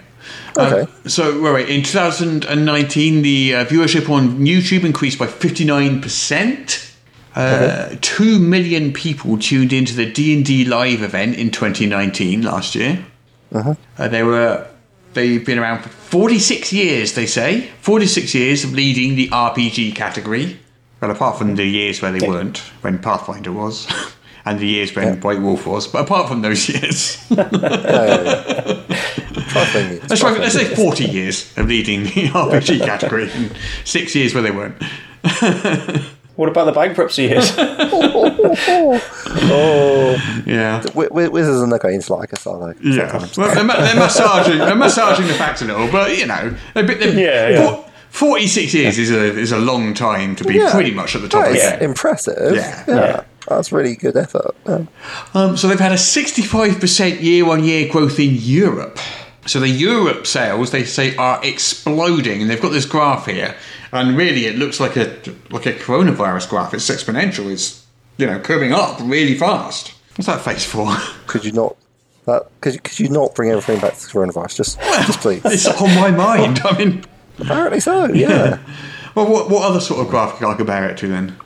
[0.57, 0.81] Okay.
[0.81, 6.93] Uh, so, wait, wait, in 2019, the uh, viewership on YouTube increased by 59%.
[7.35, 12.75] Uh, Two million people tuned into the D and D live event in 2019 last
[12.75, 13.05] year.
[13.53, 13.75] Uh,
[14.07, 14.65] they were
[15.13, 17.13] they've been around for 46 years.
[17.13, 20.59] They say 46 years of leading the RPG category.
[21.01, 23.85] Well, apart from the years where they weren't, when Pathfinder was,
[24.45, 25.87] and the years when White Wolf was.
[25.87, 27.17] But apart from those years,
[29.47, 34.15] Trifling years, let's, try, let's say 40 years of leading the RPG category, and six
[34.15, 34.81] years where they weren't.
[36.35, 37.55] What about the bankruptcy years?
[39.47, 40.81] Oh, Yeah.
[40.81, 42.89] Wi- wi- Wizards are not going to like us, are they?
[42.89, 43.25] Yeah.
[43.37, 46.83] Well, they're, ma- they're massaging, they're massaging the facts a little, but you know, they're,
[46.85, 47.67] bit- they're, Yeah, yeah.
[47.75, 50.71] fo- Forty-six years is a is a long time to be Yeah.
[50.71, 51.89] pretty much at the top That of is the game.
[51.89, 52.55] impressive.
[52.55, 52.83] Yeah.
[52.87, 53.23] Yeah.
[53.47, 54.55] That's really good effort.
[54.65, 54.85] Yeah.
[55.33, 58.99] Um, so they've had a sixty-five percent year-on-year growth in Europe.
[59.45, 63.55] So the Europe sales, they say, are exploding, and they've got this graph here,
[63.91, 65.17] and really it looks like a
[65.51, 66.73] like a coronavirus graph.
[66.73, 67.51] It's exponential.
[67.51, 67.85] It's
[68.17, 69.93] you know curving up really fast.
[70.15, 70.95] What's that face for?
[71.27, 71.75] Could you not?
[72.25, 74.55] That could you, could you not bring everything back to coronavirus?
[74.55, 75.45] Just, just please.
[75.45, 76.59] it's on my mind.
[76.65, 77.05] I mean,
[77.39, 78.05] Apparently so.
[78.07, 78.59] Yeah.
[79.15, 81.37] well, what, what other sort of graph can I compare it to then?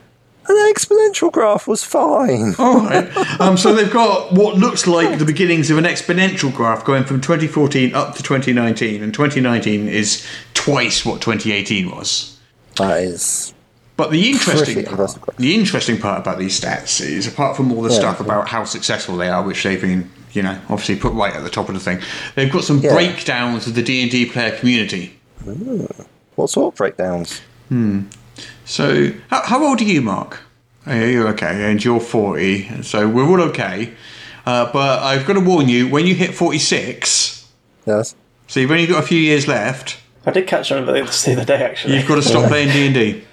[0.48, 2.54] An exponential graph was fine.
[2.58, 3.40] All right.
[3.40, 7.20] Um, so they've got what looks like the beginnings of an exponential graph going from
[7.20, 12.38] 2014 up to 2019, and 2019 is twice what 2018 was.
[12.76, 13.52] That is.
[13.96, 15.22] But the interesting, impressive.
[15.36, 17.98] the interesting part about these stats is, apart from all the Yeah.
[17.98, 21.42] stuff about how successful they are, which they've been, you know, obviously put right at
[21.42, 22.00] the top of the thing,
[22.34, 22.94] they've got some Yeah.
[22.94, 25.18] breakdowns of the D and D player community.
[26.34, 27.42] What sort of breakdowns?
[28.70, 30.38] So, how, how old are you, Mark?
[30.86, 33.94] Oh, yeah, you're okay, and you're 40, so we're all okay.
[34.46, 37.48] Uh, but I've got to warn you, when you hit 46,
[37.84, 38.14] Yes.
[38.46, 41.32] so you've only got a few years left, I did catch some of this the
[41.32, 41.96] other day, actually.
[41.96, 43.24] you've got to stop playing D&D.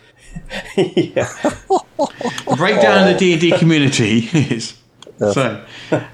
[1.13, 1.31] yeah.
[1.37, 4.75] The breakdown of the D&D community is...
[5.19, 5.63] So,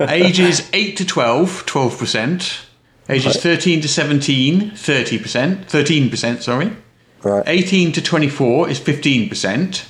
[0.02, 2.66] ages 8 to 12, 12%.
[3.08, 5.66] Ages 13 to 17, 30%.
[5.66, 6.74] 13%, sorry.
[7.24, 7.44] Right.
[7.48, 9.86] 18 to 24 is 15%.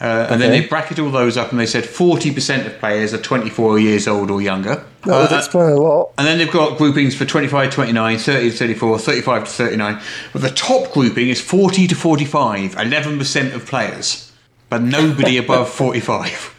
[0.00, 3.18] Uh, and then they bracket all those up and they said 40% of players are
[3.18, 4.84] 24 years old or younger.
[5.02, 6.10] That Uh, would explain a lot.
[6.16, 10.00] and then they've got groupings for 25 to 29, 30 to 34, 35 to 39.
[10.32, 14.30] But the top grouping is 40 to 45, 11% of players,
[14.68, 16.54] but nobody above 45.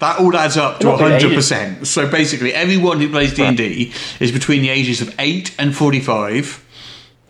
[0.00, 1.86] That all adds up to 100%.
[1.86, 6.62] So basically, everyone who plays D&D is between the ages of 8 and 45.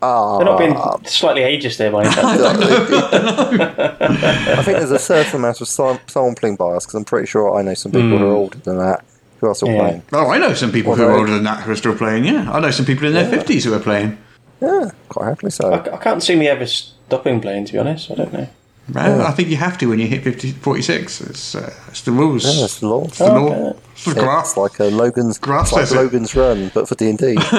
[0.01, 0.99] They're not being ah.
[1.05, 2.41] slightly ageist there by any chance.
[4.01, 7.63] I think there's a certain amount of sam- sampling bias because I'm pretty sure I
[7.63, 8.37] know some people who are hmm.
[8.37, 9.05] older than that
[9.41, 9.81] who are still Yeah.
[9.81, 10.03] playing.
[10.13, 12.25] Oh, I know some people who are Although- older than that who are still playing,
[12.25, 12.51] yeah.
[12.51, 14.19] I know some people in their 50s who are playing.
[14.61, 15.71] Yeah, quite happily so.
[15.71, 18.11] I, I can't see me ever stopping playing, to be honest.
[18.11, 18.49] I don't know.
[18.93, 21.21] Well, I think you have to when you hit 50, 46.
[21.23, 22.45] It's, uh, it's the rules.
[22.45, 23.05] Yeah, that's the law.
[23.05, 23.71] It's the law.
[23.71, 23.79] Okay.
[23.93, 24.51] It's the grass.
[24.51, 25.97] It's like a Logan's, Grass like says it.
[25.97, 27.37] Logan's Run, but for D and D.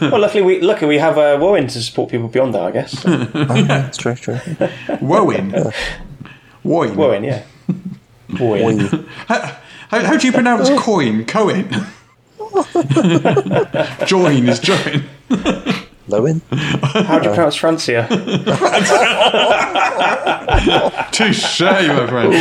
[0.00, 2.92] Well, luckily we luckily we have uh, Warren to support people beyond that, I guess.
[3.02, 4.34] So, That's true, true.
[5.00, 5.72] Woin.
[6.64, 6.96] Woin.
[6.96, 7.42] Warren, yeah.
[8.40, 8.78] Warren.
[9.28, 11.26] How, how, how do you pronounce coin?
[11.26, 11.68] Coin.
[14.06, 15.04] join is join.
[16.08, 16.40] Lowen?
[17.06, 18.06] How do you uh, pronounce Francia?
[21.12, 22.32] Touche, my friend.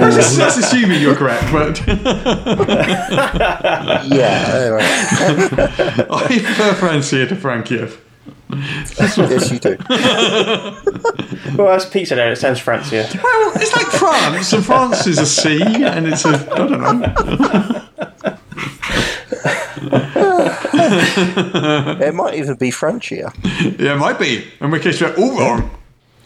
[0.00, 1.84] That's, that's assuming you're correct, but
[4.06, 4.82] Yeah, anyway.
[6.10, 7.98] I prefer Francia to Frankiev.
[8.98, 9.16] yes,
[9.52, 9.76] you do.
[11.56, 13.08] well, as Pete said, it sounds Francia.
[13.22, 17.14] Well, it's like France, and France is a C, and it's a I don't know.
[22.02, 23.32] It might even be Francia.
[23.78, 24.44] Yeah, it might be.
[24.60, 25.70] In which case we're all wrong.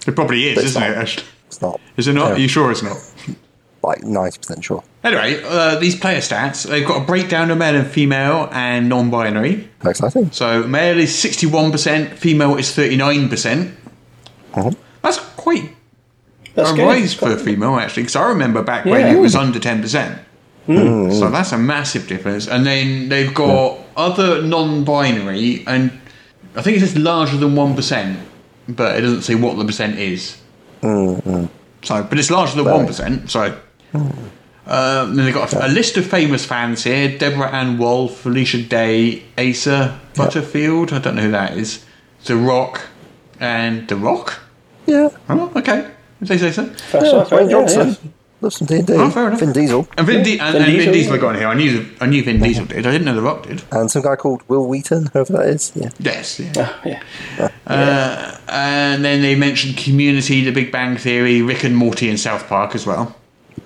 [0.07, 0.97] It probably is, isn't it?
[0.97, 1.81] Actually, It's not.
[1.97, 2.29] is it not?
[2.29, 2.35] Yeah.
[2.35, 2.97] Are you sure it's not?
[3.83, 4.83] Like 90% sure.
[5.03, 9.69] Anyway, uh, these player stats, they've got a breakdown of male and female and non-binary.
[9.85, 10.31] Exciting.
[10.31, 13.75] So male is 61%, female is 39%.
[14.55, 14.71] Uh-huh.
[15.03, 15.71] That's quite
[16.55, 16.87] That's a good.
[16.87, 20.19] rise for a female, actually, because I remember back when it was under 10%.
[20.67, 21.11] Hmm.
[21.13, 22.49] So that's a massive difference.
[22.49, 25.91] And then they've got other non binary, and
[26.57, 28.17] I think it says larger than 1%,
[28.71, 30.39] but it doesn't say what the percent is.
[30.81, 31.47] Hmm,
[31.83, 33.59] So, but it's larger than 1%, so.
[34.67, 38.63] Um, then they've got a, a list of famous fans here Deborah Ann Woll, Felicia
[38.63, 41.85] Day, Asa Butterfield, I don't know who that is,
[42.25, 42.81] The Rock,
[43.41, 44.41] and The Rock?
[44.87, 45.11] Yeah.
[45.29, 45.91] Oh, okay.
[46.23, 46.65] If they say so.
[46.67, 48.14] First yeah Dwayne Johnson.
[48.45, 48.49] Yeah.
[48.49, 48.93] Love some D&D.
[48.93, 49.41] Oh, fair enough.
[49.41, 49.89] Vin Diesel.
[49.97, 51.21] And Vin, Di- and, Vin and Vin Diesel, Diesel yeah.
[51.21, 51.49] got in here.
[51.49, 52.87] I knew, I knew Vin Diesel did.
[52.87, 53.63] I didn't know The Rock did.
[53.73, 55.73] And some guy called Wil Wheaton, whoever that is.
[55.75, 55.91] Yeah.
[55.99, 56.53] Yes, yeah.
[56.57, 57.03] Ah, yeah.
[57.67, 62.47] Uh, and then they mentioned Community, The Big Bang Theory, Rick and Morty, and South
[62.47, 63.17] Park as well.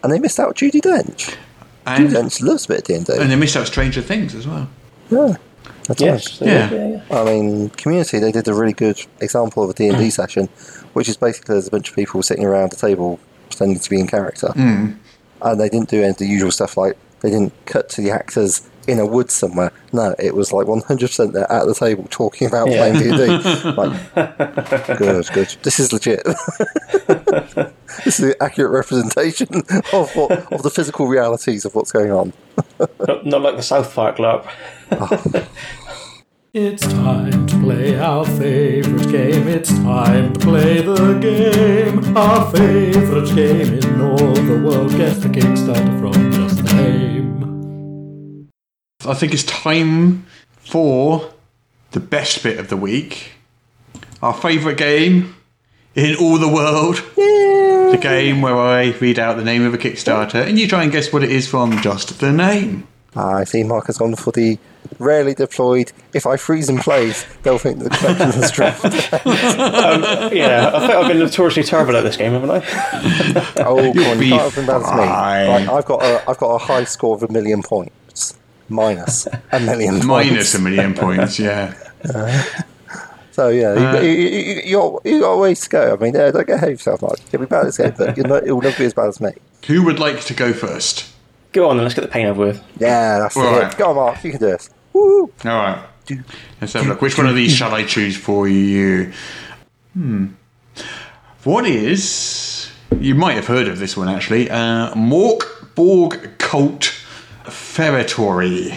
[0.03, 1.37] And they missed out Judi Dench.
[1.87, 3.21] And, Judi Dench loves a bit of D&D.
[3.21, 4.69] and they missed out Stranger Things as well.
[5.11, 5.35] Yeah.
[5.89, 6.41] That's Yes.
[6.41, 6.49] right.
[6.51, 6.71] Yeah.
[6.71, 7.21] yeah, yeah.
[7.21, 10.49] I mean, Community, they did a really good example of a D&D session,
[10.93, 14.01] which is basically there's a bunch of people sitting around a table pretending to be
[14.01, 14.49] in character.
[14.49, 14.93] Hmm.
[15.43, 18.11] And they didn't do any of the usual stuff like they didn't cut to the
[18.11, 19.71] actors in a wood somewhere.
[19.93, 22.91] No, it was like 100% they're at the table talking about Yeah.
[22.91, 23.71] playing D&D.
[23.73, 24.15] like,
[24.99, 25.57] good, good.
[25.63, 26.25] This is legit.
[28.05, 32.33] this is the accurate representation of, what, of the physical realities of what's going on.
[33.07, 34.23] Not, not like the South Park oh.
[34.23, 34.47] LARP.
[36.55, 39.47] It's time to play our favorite game.
[39.49, 42.17] It's time to play the game.
[42.17, 44.93] Our favorite game in all the world.
[44.93, 48.49] Guess the Kickstarter from just the name.
[49.05, 51.35] I think it's time for
[51.91, 53.33] the best bit of the week.
[54.23, 55.37] Our favourite game
[55.95, 56.97] in all the world.
[57.15, 60.91] The game where I read out the name of a Kickstarter and you try and
[60.91, 62.89] guess what it is from just the name.
[63.17, 64.59] I see Mark has gone for the
[64.99, 65.93] rarely deployed.
[66.15, 68.83] If I freeze in place, they'll think the collection has dropped.
[70.35, 72.57] Yeah, I think I've been notoriously terrible at this game, haven't I?
[73.59, 74.83] Oh, come on, you can't have been me.
[74.85, 75.09] fine.
[75.67, 79.61] Right, I've got a, I've got a high score of a million points, minus a
[79.61, 80.07] million points.
[80.07, 81.75] Minus a million points, yeah.
[83.33, 85.95] So yeah, Uh, you, you, you, you, got, you got a ways to go.
[85.95, 87.19] I mean, yeah, don't get ahead of yourself, Mark.
[87.33, 89.21] You'll be bad at this game, but you're not, you'll never be as bad as
[89.21, 89.31] me.
[89.69, 91.07] Who would like to go first?
[91.53, 92.63] Go on then, let's get the pain over with.
[92.79, 93.73] Yeah, that's Right.
[93.73, 93.79] it.
[93.79, 94.23] Go on, Mark.
[94.25, 94.71] You can do this.
[94.93, 95.23] Woo!
[95.45, 95.79] All right.
[96.61, 97.03] Let's have a look.
[97.03, 99.13] Which one of these shall I choose for you?
[99.95, 100.29] Hmm.
[101.45, 102.71] What is.
[102.99, 104.51] You might have heard of this one actually.
[104.51, 106.95] Uh, Mork Borg Cult
[107.45, 108.75] Feretory.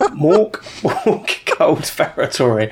[0.00, 2.70] Mork, Borg Cold Ferratory.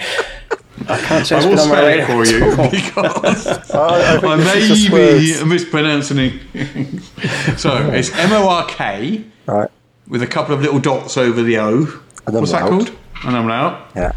[0.89, 5.45] I can't say I will spell it for you because I, I I may be
[5.45, 7.03] mispronouncing it.
[7.59, 9.71] so it's M O R K Right.
[10.09, 11.85] with a couple of little dots over the O.
[12.29, 12.69] What's that out.
[12.71, 12.93] called?
[13.25, 13.91] And I'm out.
[13.95, 14.13] Yeah.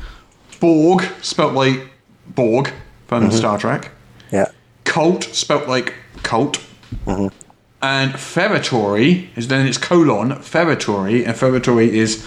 [0.59, 1.89] Borg, spelt like
[2.27, 2.71] Borg
[3.07, 3.91] from Star Trek.
[4.31, 4.47] Yeah.
[4.83, 5.93] Cult, spelt like
[6.23, 6.61] cult.
[7.81, 12.25] And Feretory is then it's colon Feretory, and Feretory is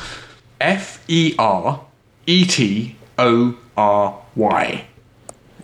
[0.61, 1.85] F E R
[2.27, 4.87] E T O R Y.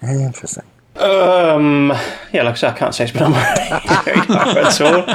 [0.02, 0.64] Interesting.
[0.96, 1.92] Um,
[2.32, 5.08] yeah, like I said, I can't say it's been on my radar at all.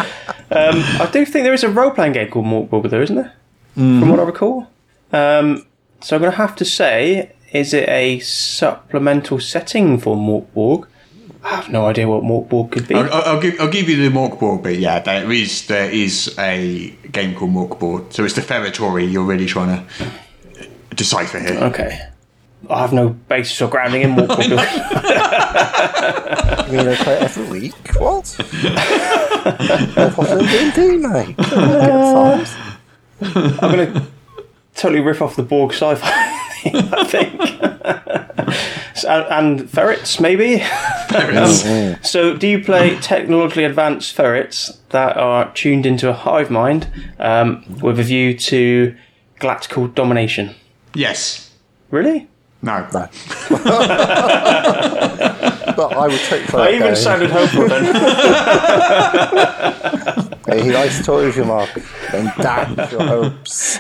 [0.52, 3.34] Um, I do think there is a role playing game called Morkborg, though, isn't there?
[3.74, 4.68] From what I recall.
[5.12, 5.66] Um,
[6.00, 10.88] so I'm going to have to say, is it a supplemental setting for Morkborg?
[11.44, 12.96] I have no idea what Morkborg could be.
[12.96, 14.80] I'll, I'll, I'll give, I'll give you the Morkborg bit.
[14.80, 18.14] Yeah, there is there is a game called Morkborg.
[18.14, 21.58] So it's the Feretory you're really trying to decipher here.
[21.64, 22.00] Okay.
[22.70, 24.40] I have no basis or grounding in Morkborg.
[26.74, 27.74] You mean they play it every week?
[28.00, 28.36] What?
[29.96, 31.38] More popular than D&D, mate.
[31.38, 32.56] Get.
[33.22, 34.08] I'm going to
[34.76, 36.10] totally riff off the Borg sci-fi
[36.62, 37.40] theme, I think.
[38.98, 40.62] So- and ferrets, maybe.
[41.14, 46.88] Um, so, do you play technologically advanced ferrets that are tuned into a hive mind
[47.20, 48.96] um, with a view to
[49.40, 50.56] galactical domination?
[50.96, 51.52] Yes.
[51.92, 52.28] Really?
[52.64, 52.80] No.
[52.94, 53.08] No.
[55.76, 56.96] but I would take for I even game.
[56.96, 57.84] sounded hopeful then.
[60.46, 61.70] Hey, he likes to toys you, Mark.
[62.14, 63.80] And damn your hopes.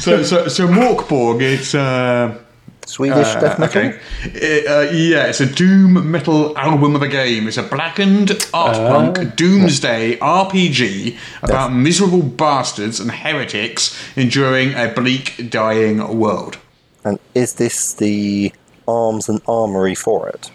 [0.00, 2.36] So so so Morkborg, it's uh,
[2.84, 3.80] Swedish uh, death metal.
[3.80, 3.98] okay.
[4.24, 7.46] It, uh, yeah, it's a doom metal album of a game.
[7.46, 15.48] It's a blackened art punk doomsday RPG about miserable bastards and heretics enduring a bleak,
[15.48, 16.58] dying world.
[17.04, 18.52] And is this the
[18.86, 20.50] arms and armory for it?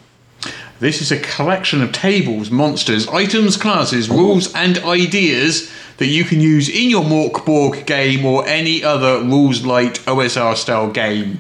[0.80, 6.40] This is a collection of tables, monsters, items, classes, rules, and ideas that you can
[6.40, 11.40] use in your Morkborg game or any other rules light OSR style game.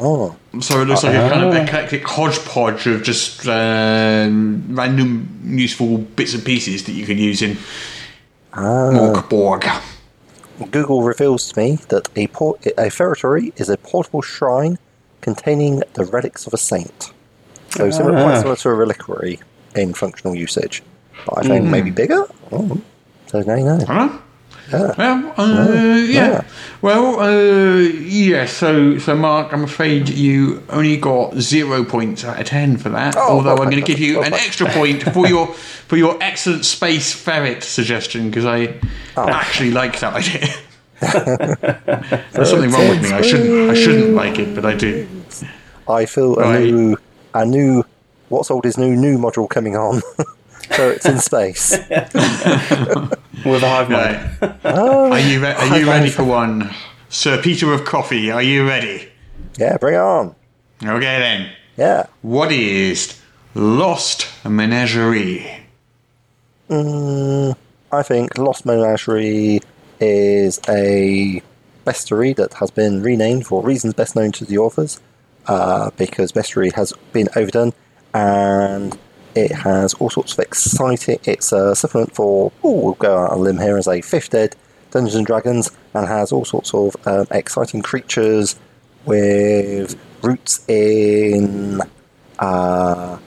[0.00, 5.98] Oh, So it looks like a kind of eclectic hodgepodge of just uh, random useful
[5.98, 7.58] bits and pieces that you can use in
[8.52, 9.82] Morkborg.
[10.70, 14.78] Google reveals to me that a, por- a feretory is a portable shrine
[15.20, 17.12] containing the relics of a saint.
[17.70, 18.38] So similar, quite ah.
[18.38, 19.40] similar to a reliquary
[19.74, 20.82] in functional usage.
[21.26, 21.70] But I think hmm.
[21.70, 22.26] maybe bigger?
[22.52, 22.80] Oh,
[23.26, 23.84] so now you know.
[23.86, 24.18] Huh?
[24.72, 26.44] Well, uh, yeah.
[26.80, 28.46] Well, uh, yeah.
[28.46, 33.14] So, so Mark, I'm afraid you only got zero points out of ten for that.
[33.16, 36.64] Oh, although I'm going to give you an extra point for your for your excellent
[36.64, 38.80] space ferret suggestion because I
[39.16, 39.28] Oh.
[39.28, 40.48] actually like that idea.
[42.32, 43.10] There's something wrong with me.
[43.12, 43.70] I shouldn't.
[43.70, 45.06] I shouldn't like it, but I do.
[45.88, 46.64] I feel a Right.
[46.64, 46.96] new,
[47.34, 47.84] a new,
[48.30, 50.00] what's old is new, new module coming on.
[50.74, 51.76] so it's in space.
[53.44, 54.38] With a hive mind.
[54.40, 54.64] Right.
[55.12, 56.70] Are you re- are you ready for one,
[57.08, 58.30] Sir Peter of Coffee?
[58.30, 59.08] Are you ready?
[59.58, 60.34] Yeah, bring it on.
[60.82, 61.52] Okay then.
[61.76, 62.06] Yeah.
[62.22, 63.20] What is
[63.54, 65.62] Lost Menagerie?
[66.70, 69.60] I think Lost Menagerie
[70.00, 71.42] is a
[71.86, 75.00] bestiary that has been renamed for reasons best known to the authors,
[75.46, 77.72] uh, because bestiary has been overdone
[78.12, 78.98] and
[79.34, 81.18] it has all sorts of exciting.
[81.24, 84.30] It's a supplement for, oh, we'll go out on a limb here as a fifth
[84.30, 84.56] dead
[84.90, 88.56] Dungeons and Dragons and has all sorts of um, exciting creatures
[89.04, 91.80] with roots in
[92.38, 93.18] uh,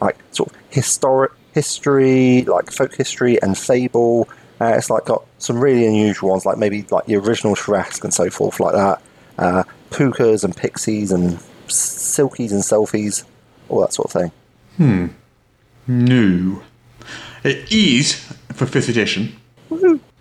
[0.00, 4.28] like sort of historic history, like folk history and fable.
[4.60, 8.12] Uh, it's like got some really unusual ones, like maybe like the original Shrask and
[8.12, 9.02] so forth, like that.
[9.38, 9.64] Uh,
[10.44, 11.38] and pixies and
[11.68, 13.24] silkies and selfies,
[13.70, 14.32] all that sort of thing.
[15.86, 16.62] No.
[17.44, 18.14] It is
[18.52, 19.36] for 5th edition.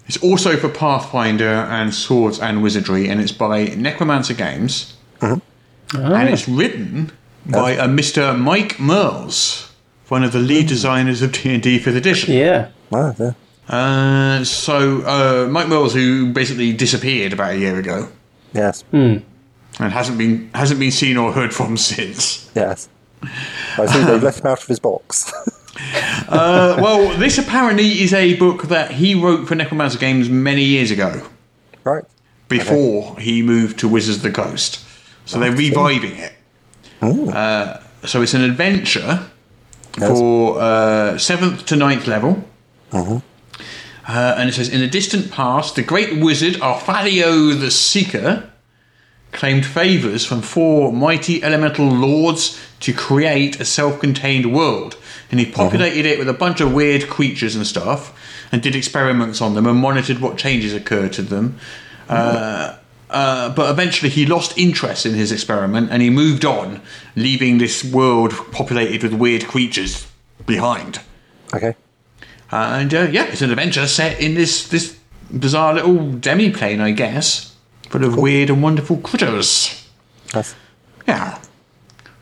[0.07, 4.93] It's also for Pathfinder and Swords and Wizardry, and it's by Necromancer Games.
[5.21, 5.41] And
[5.93, 7.11] it's written
[7.47, 8.37] by a Mr.
[8.37, 9.71] Mike Mearls,
[10.09, 12.33] one of the lead designers of D&D 5th edition.
[12.35, 12.69] Yeah.
[12.93, 13.31] Ah, yeah.
[13.67, 18.09] Uh, so, uh, Mike Mearls, who basically disappeared about a year ago
[18.53, 19.23] Yes, and
[19.79, 22.49] hasn't been hasn't been seen or heard from since.
[22.55, 22.87] yes.
[23.23, 25.33] I see they left him out of his box.
[26.27, 30.89] Uh, well, this apparently is a book that he wrote for Necromancer Games many years
[30.91, 31.27] ago.
[31.83, 32.03] right.
[32.47, 34.83] before he moved to Wizards of the Coast.
[35.25, 36.33] So they're reviving it.
[37.01, 39.27] Uh, so it's an adventure
[39.93, 42.43] for uh, seventh to ninth level.
[44.07, 48.51] Uh, and it says, in the distant past, the great wizard Arthalio the Seeker
[49.31, 54.95] claimed favours from four mighty elemental lords to create a self-contained world.
[55.35, 58.17] And he populated it with a bunch of weird creatures and stuff,
[58.53, 61.59] and did experiments on them and monitored what changes occurred to them.
[62.07, 62.77] Uh,
[63.09, 66.81] uh, but eventually he lost interest in his experiment and he moved on,
[67.17, 70.07] leaving this world populated with weird creatures
[70.45, 71.01] behind.
[71.53, 71.75] Okay.
[72.49, 74.97] Uh, and uh, yeah, it's an adventure set in this this
[75.37, 77.53] bizarre little demi plane, I guess,
[77.89, 79.85] full of weird and wonderful critters.
[80.31, 80.55] That's,
[81.05, 81.41] Yeah.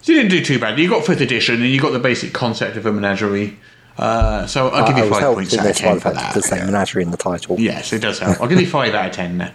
[0.03, 0.77] So you didn't do too bad.
[0.77, 3.57] You got fifth edition and you got the basic concept of a menagerie.
[3.97, 6.33] Uh, so I'll give I you was five points out of ten the for that.
[6.33, 6.65] to say yeah.
[6.65, 7.57] menagerie in the title.
[7.57, 8.41] Yes, it does help.
[8.41, 9.53] I'll give you five out of ten then.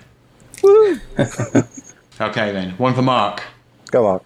[2.20, 3.42] okay then, one for Mark.
[3.90, 4.20] Go on.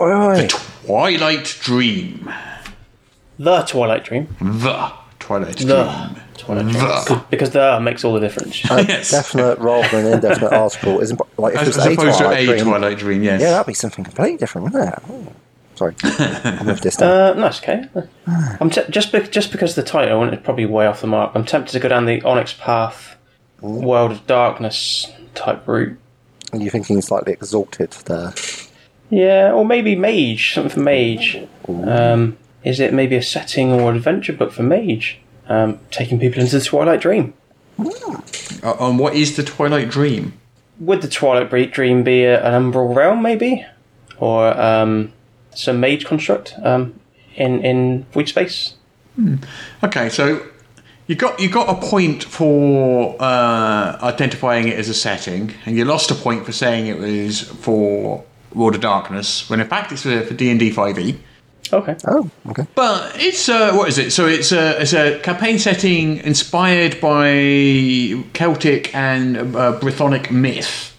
[0.00, 0.48] Oi, oi.
[0.48, 2.32] Twilight Dream.
[3.38, 4.34] The Twilight Dream.
[4.40, 6.22] The Twilight The Dream.
[6.38, 6.84] Twilight Dream.
[6.84, 7.24] The.
[7.28, 8.64] Because the makes all the difference.
[8.64, 9.10] yes.
[9.10, 12.24] Definite rather than indefinite article isn't like if As, it was as a opposed to
[12.24, 13.40] Twilight a Dream, Twilight Dream, yes.
[13.42, 15.02] Yeah, that'd be something completely different, wouldn't it?
[15.10, 15.32] Oh,
[15.76, 17.10] sorry, I moved this down.
[17.10, 17.84] Uh, no, it's okay.
[18.60, 21.32] I'm te- just be- just because the title and it's probably way off the mark.
[21.34, 23.16] I'm tempted to go down the Onyx Path,
[23.60, 25.98] World of Darkness type route.
[26.52, 28.32] Are you thinking slightly exalted there?
[29.10, 31.46] Yeah, or maybe Mage, something for Mage.
[31.68, 35.18] Um, is it maybe a setting or adventure book for Mage?
[35.48, 37.34] Um, taking people into the Twilight Dream.
[37.78, 40.32] Uh, and what is the Twilight Dream?
[40.80, 43.64] Would the Twilight Dream be a, an Umbral Realm, maybe,
[44.18, 45.12] or um,
[45.56, 46.98] some Mage construct um,
[47.34, 48.74] in in Void Space?
[49.82, 50.46] Okay, so
[51.06, 55.84] you got you got a point for uh, identifying it as a setting, and you
[55.84, 60.02] lost a point for saying it was for World of Darkness, when in fact it's
[60.02, 61.18] for D and D five E.
[61.72, 61.96] Okay.
[62.06, 62.66] Oh, okay.
[62.74, 64.12] But it's uh, what is it?
[64.12, 70.96] So it's a it's a campaign setting inspired by Celtic and uh, Brythonic myth.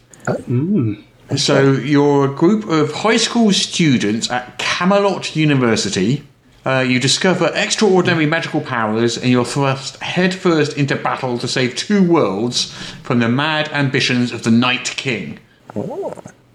[1.35, 6.23] So you're a group of high school students at Camelot University.
[6.65, 12.03] Uh, you discover extraordinary magical powers, and you're thrust headfirst into battle to save two
[12.09, 12.71] worlds
[13.03, 15.39] from the mad ambitions of the Night King.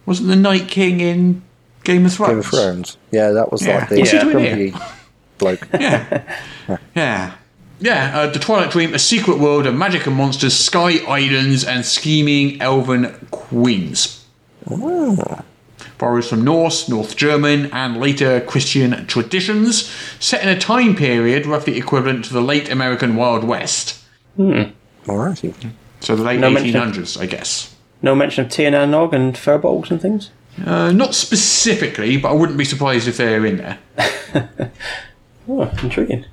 [0.06, 1.42] Wasn't the Night King in
[1.84, 2.30] Game of Thrones?
[2.30, 2.96] Game of Thrones.
[3.10, 3.78] Yeah, that was Yeah.
[3.78, 4.74] like the What's doing grumpy
[5.38, 5.68] bloke.
[6.94, 7.32] Yeah.
[7.80, 11.84] Yeah, uh, the Twilight Dream, a secret world of magic and monsters, sky islands, and
[11.84, 14.21] scheming elven queens.
[15.98, 19.90] Borrows from Norse, North German, and later Christian traditions,
[20.20, 24.02] set in a time period roughly equivalent to the late American Wild West.
[24.38, 25.54] Alrighty.
[26.00, 27.74] So the late No mention- 1800s, I guess.
[28.00, 30.30] No mention of Tia Nog and Furbolgs and things.
[30.64, 33.78] Uh, not specifically, but I wouldn't be surprised if they're in there.
[35.48, 36.24] Oh, intriguing.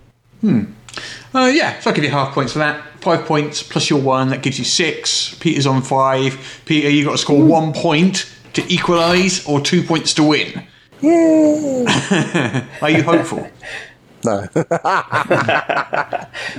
[1.34, 2.84] Uh, yeah, so I'll give you half points for that.
[3.02, 5.36] Five points plus your one, that gives you six.
[5.36, 6.62] Peter's on five.
[6.66, 10.66] Peter, you've got to score one point to equalise or two points to win.
[11.02, 11.86] Yay!
[12.82, 13.50] Are you hopeful?
[14.26, 14.46] No.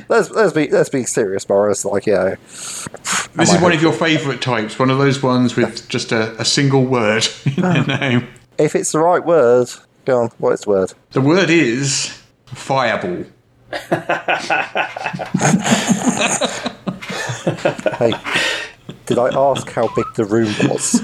[0.09, 1.85] let's let's be let's be serious, Morrus.
[1.85, 2.37] Like, yeah,
[3.35, 6.45] This is one of your favourite types, one of those ones with just a, a
[6.47, 8.28] single word in their name.
[8.57, 9.68] if it's the right word,
[10.07, 10.31] go on.
[10.39, 10.95] What is the word?
[11.11, 13.26] The word is fireball.
[18.01, 18.12] Hey,
[19.07, 21.01] did I ask how big the room was?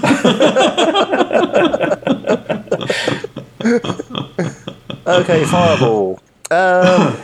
[5.07, 6.19] okay, Fireball.
[6.49, 7.17] Um,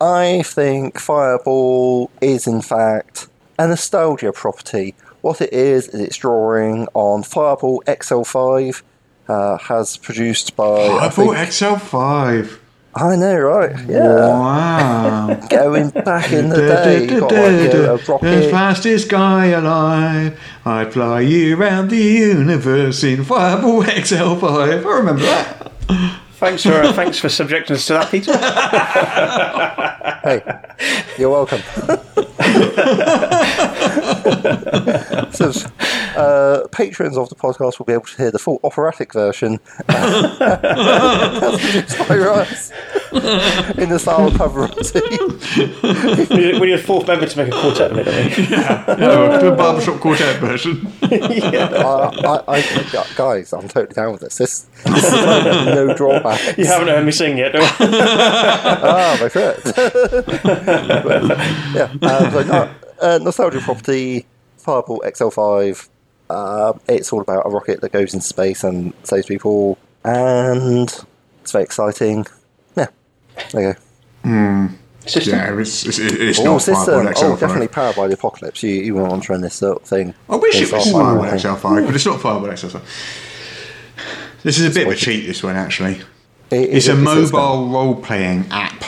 [0.00, 3.28] I think Fireball is in fact
[3.58, 4.94] a nostalgia property.
[5.20, 8.82] What it is is it's drawing on Fireball XL5.
[9.28, 12.58] Uh, has produced by Fireball think, XL5.
[12.94, 13.76] I know, right?
[13.88, 15.40] Yeah, Wow.
[15.50, 20.40] going back in the day, you got like, you know, The fastest guy alive.
[20.64, 24.84] I'd fly you around the universe in Fireball XL5.
[24.84, 25.72] I remember that.
[26.34, 28.32] Thanks for uh, thanks for subjecting us to that, Peter.
[30.22, 30.42] Hey,
[31.18, 31.60] you're welcome.
[35.32, 35.52] so,
[36.16, 39.94] uh, patrons of the podcast will be able to hear the full operatic version by
[42.16, 42.72] Russ
[43.12, 45.00] in the style of Pavarotti.
[46.30, 49.00] we, need, we need a fourth member to make a quartet of it, don't we?
[49.00, 50.86] No, the barbershop quartet version.
[51.02, 54.38] I, I, I, guys, I'm totally down with this.
[54.38, 56.56] This, this is no drawback.
[56.58, 57.64] You haven't heard me sing yet, do you?
[57.80, 59.58] ah, my foot.
[60.70, 64.26] Yeah, um, so no, uh, nostalgia property,
[64.58, 65.88] Fireball XL5.
[66.30, 70.88] Um, it's all about a rocket that goes into space and saves people, and
[71.42, 72.26] it's very exciting.
[72.76, 72.86] Yeah,
[73.52, 74.68] there you go.
[75.06, 75.34] System.
[75.34, 76.84] Yeah, it's, it's, it's Oh, not system.
[76.86, 77.22] Fireball XL5.
[77.24, 78.62] Oh, definitely powered by the apocalypse.
[78.62, 80.14] You, you went on to run this sort of thing.
[80.28, 81.24] I wish it was all Fireball.
[81.38, 82.82] XL5, but it's not Fireball XL5.
[84.42, 86.00] This is a bit of a cheat, this one, actually.
[86.50, 88.84] It- It's it- a it's mobile role playing app.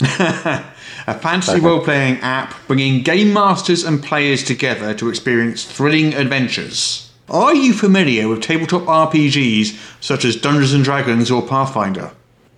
[1.06, 7.12] A fantasy role playing app bringing game masters and players together to experience thrilling adventures.
[7.28, 12.12] Are you familiar with tabletop RPGs such as Dungeons and Dragons or Pathfinder?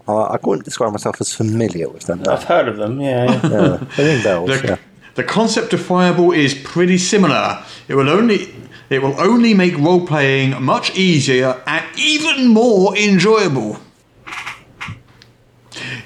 [0.08, 2.22] Uh, I wouldn't describe myself as familiar with them.
[2.28, 3.00] I've heard of them.
[3.00, 3.40] Yeah.
[3.42, 3.50] yeah.
[3.50, 4.48] Yeah, they bells.
[4.48, 4.76] The, yeah.
[5.16, 7.64] the concept of Fireball is pretty similar.
[7.88, 8.54] It will only
[8.88, 13.78] it will only make role playing much easier and even more enjoyable.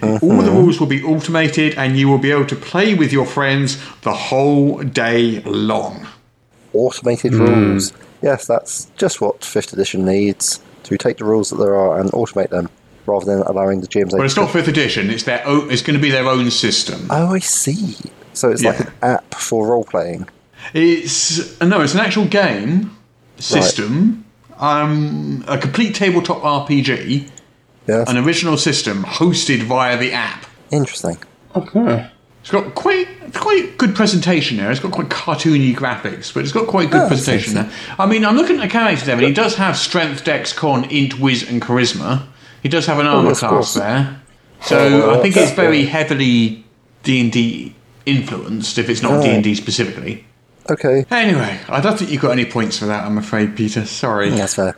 [0.03, 3.27] All the rules will be automated, and you will be able to play with your
[3.27, 6.07] friends the whole day long.
[6.73, 7.41] Automated Hmm.
[7.47, 7.93] rules.
[8.23, 12.11] Yes, that's just what fifth edition needs to take the rules that there are and
[12.13, 12.69] automate them,
[13.07, 14.11] rather than allowing the GMs.
[14.17, 15.11] But it's not fifth edition.
[15.11, 17.07] It's their own, It's going to be their own system.
[17.11, 17.97] Oh, I see.
[18.33, 20.29] So it's like an app for role playing.
[20.75, 22.97] It's no, it's an actual game
[23.39, 24.25] system.
[24.59, 27.29] Um, a complete tabletop RPG,
[27.87, 28.09] Yes.
[28.09, 30.47] an original system hosted via the app.
[30.71, 31.19] Interesting.
[31.57, 32.09] Okay.
[32.43, 34.71] It's got quite quite good presentation there.
[34.71, 37.71] It's got quite cartoony graphics, but it's got quite good Oh, presentation there.
[37.99, 40.85] I mean, I'm looking at the characters there, and he does have strength, dex, con,
[40.85, 42.27] int, whiz, and charisma.
[42.63, 43.75] He does have an oh, armor Oh, class course.
[43.75, 44.21] there,
[44.63, 44.79] so
[45.11, 45.91] Oh, I think it's very cool.
[45.91, 46.65] heavily
[47.03, 47.75] D and D
[48.07, 48.79] influenced.
[48.79, 49.23] If it's not Oh.
[49.23, 50.25] D and D specifically.
[50.71, 51.05] Okay.
[51.11, 53.05] Anyway, I don't think you got any points for that.
[53.05, 53.85] I'm afraid, Peter.
[53.85, 54.31] Sorry.
[54.31, 54.77] That's fair.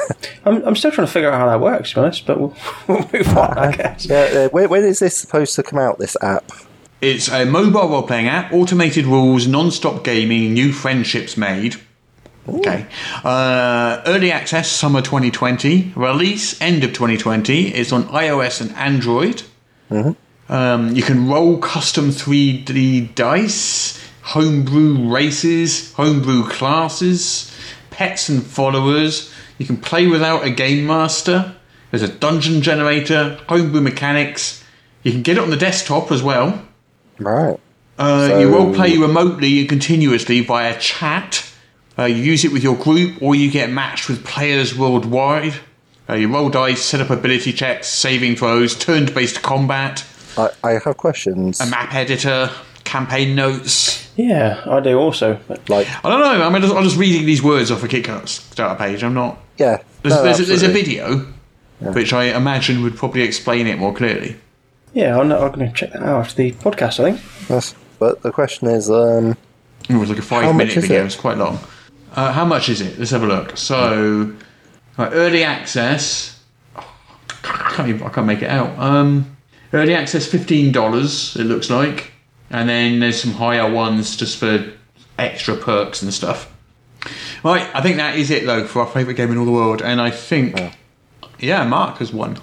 [0.44, 2.56] I'm, I'm still trying to figure out how that works, to be honest, but we'll,
[2.88, 4.06] we'll move on, I guess.
[4.06, 6.50] Yeah, uh, when, when is this supposed to come out, this app?
[7.00, 11.76] It's a mobile role playing app, automated rules, non stop gaming, new friendships made.
[12.48, 12.86] Okay.
[13.24, 15.92] Uh, early access summer 2020.
[15.94, 17.68] Release end of 2020.
[17.68, 19.42] It's on iOS and Android.
[20.48, 27.56] Um, you can roll custom 3D dice, homebrew races, homebrew classes,
[27.90, 29.31] pets and followers.
[29.58, 31.54] You can play without a game master.
[31.90, 34.64] There's a dungeon generator, homebrew mechanics.
[35.02, 36.62] You can get it on the desktop as well.
[37.18, 37.58] Right.
[37.98, 41.44] Uh, So- You role play remotely and continuously via chat.
[41.98, 45.54] Uh, you use it with your group, or you get matched with players worldwide.
[46.08, 50.04] Uh, you roll dice, set up ability checks, saving throws, turn-based combat,
[50.38, 51.60] I, I have questions.
[51.60, 52.50] a map editor,
[52.92, 54.10] campaign notes.
[54.16, 55.38] Yeah, I do also.
[55.68, 56.44] Like, I don't know.
[56.44, 59.02] I mean, I'm just reading these words off a Kickstarter starter page.
[59.02, 59.38] I'm not.
[59.56, 59.82] yeah.
[60.02, 60.94] There's, no, there's, a, there's a absolutely.
[60.96, 61.26] video,
[61.92, 64.36] which I imagine would probably explain it more clearly.
[64.92, 67.20] yeah, I'm, I'm going to check that out after the podcast, I think.
[67.48, 67.74] Yes.
[67.98, 69.36] But the question is, um,
[69.88, 71.02] It was like a five-minute is video.
[71.02, 71.06] it?
[71.06, 71.58] It's quite long.
[72.14, 72.98] Uh, how much is it?
[72.98, 73.56] Let's have a look.
[73.56, 74.34] So,
[74.98, 76.38] right, early access.
[76.76, 78.76] I can't, even, I can't make it out.
[78.78, 79.36] Um,
[79.72, 81.36] early access fifteen dollars.
[81.36, 82.11] It looks like,
[82.52, 84.72] and then there's some higher ones just for
[85.18, 86.48] extra perks and stuff.
[87.42, 89.82] Right, I think that is it though for our favourite game in all the world,
[89.82, 90.56] and I think,
[91.40, 92.38] yeah, Mark has won.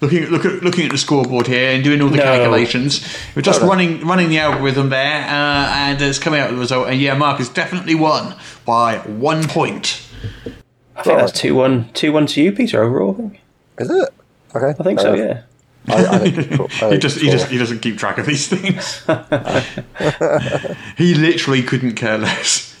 [0.00, 2.22] Looking at look at looking at the scoreboard here and doing all the No.
[2.22, 3.04] calculations,
[3.36, 3.72] we're just No, no.
[3.72, 6.88] running running the algorithm there, uh, and it's coming out with the result.
[6.88, 8.34] And yeah, Mark has definitely won
[8.64, 10.00] by one point.
[10.96, 13.12] I think that's 2 1 2 1 to you, Peter, overall.
[13.12, 13.40] I think,
[13.78, 14.08] is it?
[14.54, 14.74] Okay.
[14.78, 15.42] I think so, yeah.
[15.88, 16.86] I, I.
[16.86, 19.02] I He just he just he doesn't keep track of these things.
[20.96, 22.76] he literally couldn't care less.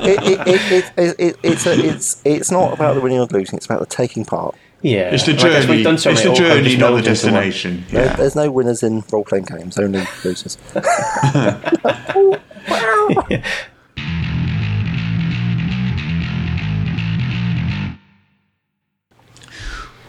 [0.00, 3.56] it, it, it, it, it, it's, a, it's, it's not about the winning or losing,
[3.56, 4.54] it's about the taking part.
[4.80, 5.10] Yeah.
[5.12, 5.76] It's the And I guess journey.
[5.76, 7.42] we've done so It's the all kind of journey, not the melded into one.
[7.42, 7.84] destination.
[7.90, 10.56] There- There's no winners in role playing games, only losers.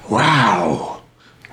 [0.10, 1.02] Wow!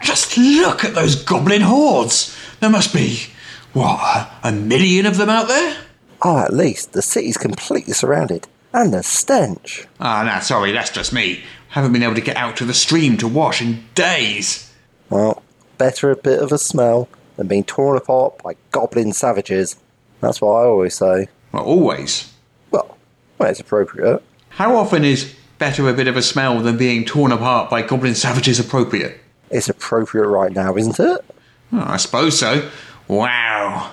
[0.03, 2.37] Just look at those goblin hordes.
[2.61, 3.27] There must be
[3.73, 5.77] what a, million of them out there.
[6.23, 8.49] Oh, at least the city's completely surrounded.
[8.73, 9.87] And the stench.
[10.01, 11.43] Ah, no, sorry, that's just me.
[11.69, 14.73] Haven't been able to get out to the stream to wash in days.
[15.11, 15.43] Well,
[15.77, 19.77] better a bit of a smell than being torn apart by goblin savages.
[20.21, 21.29] That's what I always say.
[21.53, 22.33] Well, always.
[22.71, 22.97] Well,
[23.37, 24.23] when it's appropriate.
[24.49, 28.15] How often is better a bit of a smell than being torn apart by goblin
[28.15, 29.21] savages appropriate?
[29.51, 31.25] It's appropriate right now, isn't it?
[31.73, 32.71] Oh, I suppose so.
[33.09, 33.93] Wow.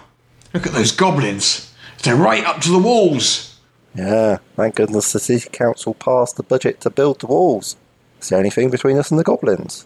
[0.53, 1.73] Look at those goblins.
[2.03, 3.59] They're right up to the walls.
[3.95, 7.75] Yeah, thank goodness the city council passed the budget to build the walls.
[8.17, 9.85] It's the only thing between us and the goblins.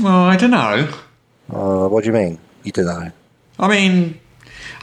[0.00, 0.92] Well, I don't know.
[1.50, 2.38] Uh, what do you mean?
[2.62, 3.10] You don't know.
[3.58, 4.20] I mean,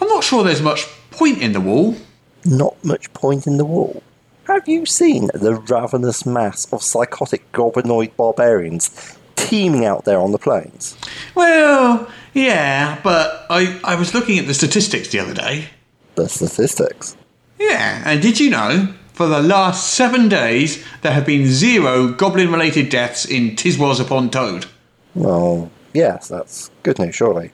[0.02, 1.96] I'm not sure there's much point in the wall.
[2.44, 4.04] Not much point in the wall.
[4.48, 10.38] Have you seen the ravenous mass of psychotic goblinoid barbarians teeming out there on the
[10.38, 10.96] plains?
[11.34, 15.70] Well, yeah, but I, I was looking at the statistics the other day.
[16.14, 17.18] The statistics.
[17.60, 22.52] Yeah, and did you know, for the last seven days, there have been zero goblin
[22.52, 24.68] related deaths in Tiswas upon Toad?
[25.16, 27.50] Well, yes, that's good news, surely.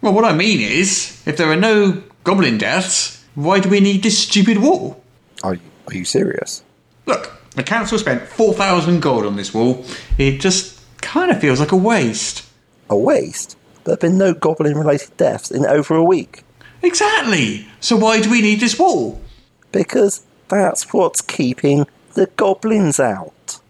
[0.00, 4.04] Well, what I mean is, if there are no goblin deaths, why do we need
[4.04, 5.02] this stupid wall?
[5.42, 6.62] Are you Are you serious?
[7.06, 9.84] Look, the council spent 4,000 gold on this wall.
[10.18, 12.44] It just kind of feels like a waste.
[12.90, 13.56] A waste?
[13.84, 16.42] There have been no goblin related deaths in over a week.
[16.82, 17.66] Exactly.
[17.80, 19.20] So why do we need this wall?
[19.72, 23.60] Because that's what's keeping the goblins out.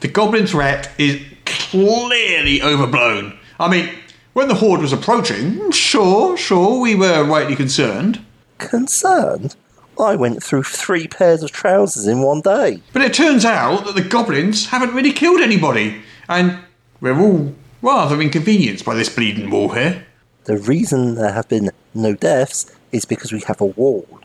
[0.00, 3.38] The goblin threat is clearly overblown.
[3.58, 3.90] I mean,
[4.32, 8.24] when the horde was approaching, sure, sure, we were rightly concerned.
[8.58, 9.56] Concerned?
[9.98, 12.80] I went through three pairs of trousers in one day.
[12.92, 16.58] But it turns out that the goblins haven't really killed anybody, and
[17.00, 20.06] we're all rather inconvenienced by this bleeding wall here.
[20.44, 24.20] The reason there have been no deaths is because we have a wall.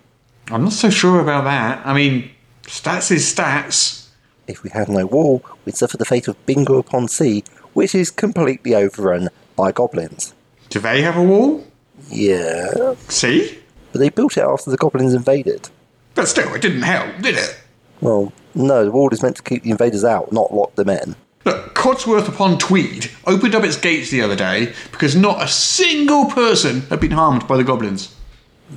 [0.52, 1.86] I'm not so sure about that.
[1.86, 2.32] I mean,
[2.64, 4.08] stats is stats.
[4.48, 7.44] If we had no wall, we'd suffer the fate of Bingo upon Sea,
[7.74, 10.34] which is completely overrun by goblins.
[10.70, 11.66] Do they have a wall?
[12.10, 13.60] Yeah, See?
[13.92, 15.70] But they built it after the goblins invaded.
[16.16, 17.60] But still, it didn't help, did it?
[18.02, 21.16] Well, no, the wall is meant to keep the invaders out, not lock them in.
[21.46, 26.26] Look, Codsworth upon Tweed opened up its gates the other day because not a single
[26.26, 28.16] person had been harmed by the goblins.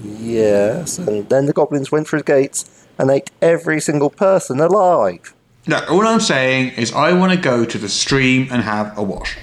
[0.03, 5.35] Yes, and then the goblins went through the gates and ate every single person alive.
[5.67, 9.03] Look, all I'm saying is I want to go to the stream and have a
[9.03, 9.37] wash.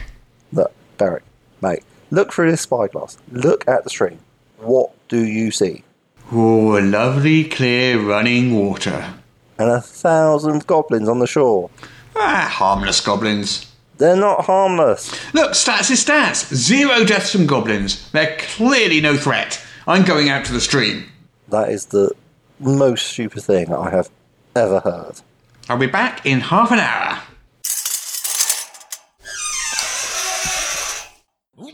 [0.52, 1.24] Look, Derek,
[1.62, 3.18] mate, look through this spyglass.
[3.32, 4.20] Look at the stream.
[4.62, 5.84] What do you see?
[6.32, 9.14] Oh, a lovely, clear, running water.
[9.58, 11.70] And a thousand goblins on the shore.
[12.16, 13.72] Ah, harmless goblins.
[13.98, 15.12] They're not harmless.
[15.34, 16.54] Look, stats is stats.
[16.54, 18.10] Zero deaths from goblins.
[18.12, 19.62] They're clearly no threat.
[19.88, 21.06] I'm going out to the stream.
[21.50, 22.12] That is the
[22.60, 24.10] most stupid thing I have
[24.56, 25.22] ever heard.
[25.68, 27.22] I'll be back in half an hour.
[31.62, 31.74] Hello,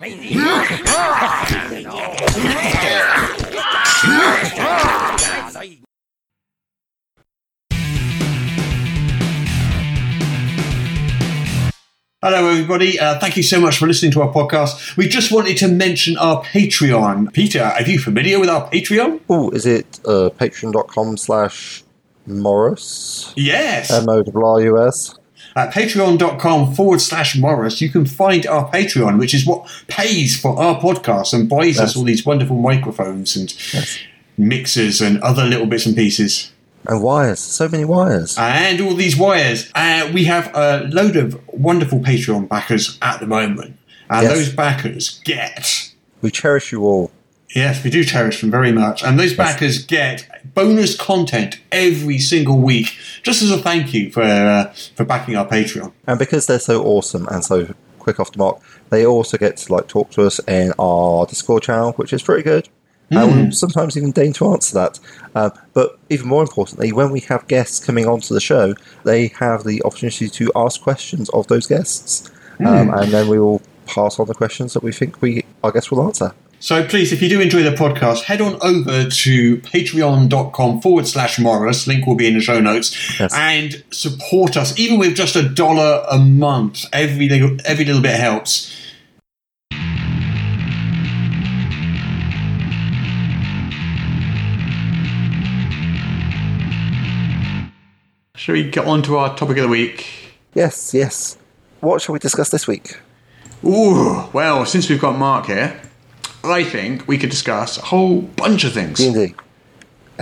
[12.24, 13.00] everybody.
[13.00, 14.98] Uh, thank you so much for listening to our podcast.
[14.98, 17.32] We just wanted to mention our Patreon.
[17.34, 19.22] Peter, are you familiar with our Patreon?
[19.30, 21.84] Oh, is it uh, patreon.com slash
[22.28, 23.34] Morrus?
[23.36, 23.92] Yes.
[23.92, 25.16] M O W R U S?
[25.58, 30.60] At patreon.com forward slash Morrus, you can find our Patreon, which is what pays for
[30.60, 33.54] our podcast and buys us all these wonderful microphones and
[34.38, 36.52] mixers and other little bits and pieces.
[36.88, 37.40] And wires.
[37.40, 38.36] So many wires.
[38.38, 39.72] And all these wires.
[39.74, 43.78] Uh, we have a load of wonderful Patreon backers at the moment.
[44.10, 44.34] And Yes.
[44.36, 45.90] those backers get
[46.22, 47.12] We cherish you all.
[47.56, 49.02] Yes, we do cherish them very much.
[49.02, 54.22] And those backers get bonus content every single week, just as a thank you for
[54.22, 55.94] uh, for backing our Patreon.
[56.06, 59.74] And because they're so awesome and so quick off the mark, they also get to
[59.74, 62.68] like talk to us in our Discord channel, which is pretty good.
[63.12, 65.00] And we'll sometimes even deign to answer that.
[65.36, 68.74] Um, but even more importantly, when we have guests coming onto the show,
[69.06, 72.30] they have the opportunity to ask questions of those guests,
[72.60, 75.90] um, and then we will pass on the questions that we think we our guests
[75.92, 76.34] will answer.
[76.66, 81.38] So please, if you do enjoy the podcast, head on over to patreon.com forward slash
[81.38, 81.86] Morrus.
[81.86, 83.20] Link will be in the show notes.
[83.20, 83.32] Yes.
[83.36, 86.86] And support us, even with just a dollar a month.
[86.92, 88.76] Every little, every little bit helps.
[98.36, 100.34] Shall we get on to our topic of the week?
[100.56, 101.38] Yes, yes.
[101.82, 103.00] What shall we discuss this week?
[103.64, 105.80] Ooh, well, since we've got Mark here,
[106.52, 109.00] I think we could discuss a whole bunch of things.
[109.00, 109.36] D and D.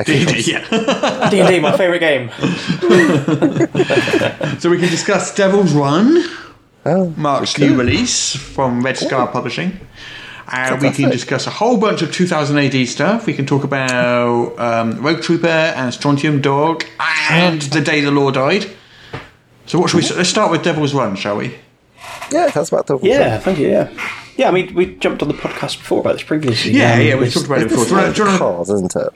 [0.05, 1.29] D&D, yeah.
[1.29, 2.31] D&D, my favourite game.
[4.59, 6.23] So we can discuss Devil's Run,
[6.85, 7.77] Oh, Mark's new could.
[7.79, 9.79] release from Red Scar Publishing.
[10.51, 13.25] And we can discuss a whole bunch of 2000 AD stuff.
[13.25, 16.83] We can talk about um, Rogue Trooper and Strontium Dog
[17.29, 18.69] and The Day the Law Died.
[19.65, 20.15] So what should we...
[20.15, 21.55] Let's start with Devil's Run, shall we?
[22.31, 23.89] Yeah, that's about the Yeah, thank you, yeah.
[24.37, 26.71] Yeah, I mean, we jumped on the podcast before about this previously.
[26.71, 27.83] Yeah, um, yeah, we've talked about it before.
[27.83, 29.13] is Do you wanna- like do you wanna- cars, isn't it?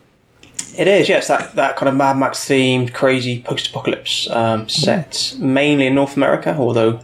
[0.78, 5.34] It is, yes, that, that kind of Mad Max themed, crazy post apocalypse um, set,
[5.39, 6.99] mainly in North America, although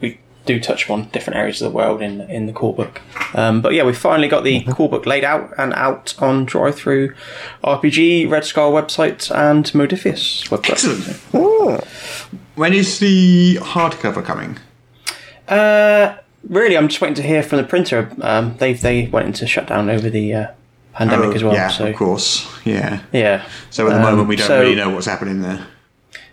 [0.00, 3.00] we do touch on different areas of the world in in the core book.
[3.34, 6.74] Um, but yeah, we finally got the core book laid out and out on Drive
[6.74, 7.14] Through
[7.62, 10.70] RPG, Red Scar website, and Modiphius website.
[11.32, 11.84] Excellent.
[12.56, 14.58] When is the hardcover coming?
[15.46, 16.16] Uh,
[16.48, 18.10] really, I'm just waiting to hear from the printer.
[18.20, 20.46] Um, they they went into shutdown over the uh,
[20.94, 21.54] pandemic Oh, as well.
[21.54, 22.48] Yeah, so of course.
[22.64, 23.00] Yeah.
[23.12, 23.44] yeah.
[23.70, 25.66] So at the Um, moment, we don't so- really know what's happening there.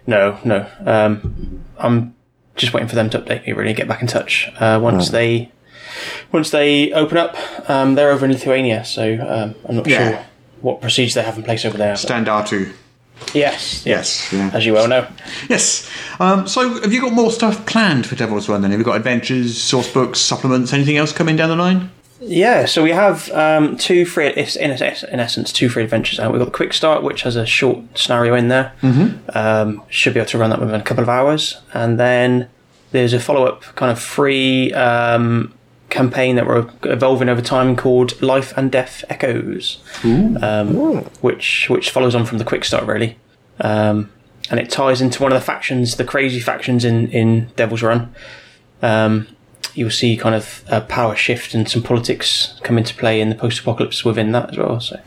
[0.08, 0.66] No, no.
[0.86, 2.16] Um, I'm
[2.56, 3.54] just waiting for them to update me.
[3.54, 5.52] Really, get back in touch uh, once they
[6.32, 7.36] once they open up.
[7.70, 10.10] Um, they're over in Lithuania, so um, I'm not Yeah.
[10.10, 10.26] sure
[10.62, 11.96] what procedures they have in place over there.
[11.96, 12.74] two.
[13.34, 14.32] Yes, Yes.
[14.34, 14.50] Yeah.
[14.54, 15.08] as you well know.
[15.50, 15.90] Yes.
[16.20, 18.72] Um, so, have you got more stuff planned for Devil's Run then?
[18.72, 21.92] Have you got adventures, source books, supplements, anything else coming down the line?
[22.22, 26.32] Yeah, so we have um, two free, it's in, in essence, two free adventures out.
[26.34, 28.74] We've got the Quick Start, which has a short scenario in there.
[28.82, 29.30] Mm-hmm.
[29.38, 31.62] Um, should be able to run that within a couple of hours.
[31.74, 32.50] And then
[32.92, 35.54] there's a follow up kind of free um,
[35.90, 40.76] campaign that we're evolving over time called Life and Death Echoes, um,
[41.22, 43.18] which which follows on from the Quick Start, really.
[43.60, 44.12] Um,
[44.50, 48.14] and it ties into one of the factions, the crazy factions in, in Devil's Run.
[48.82, 49.28] Um,
[49.76, 53.36] you'll see kind of a power shift and some politics come into play in the
[53.36, 54.80] post-apocalypse within that as well.
[54.80, 55.00] So,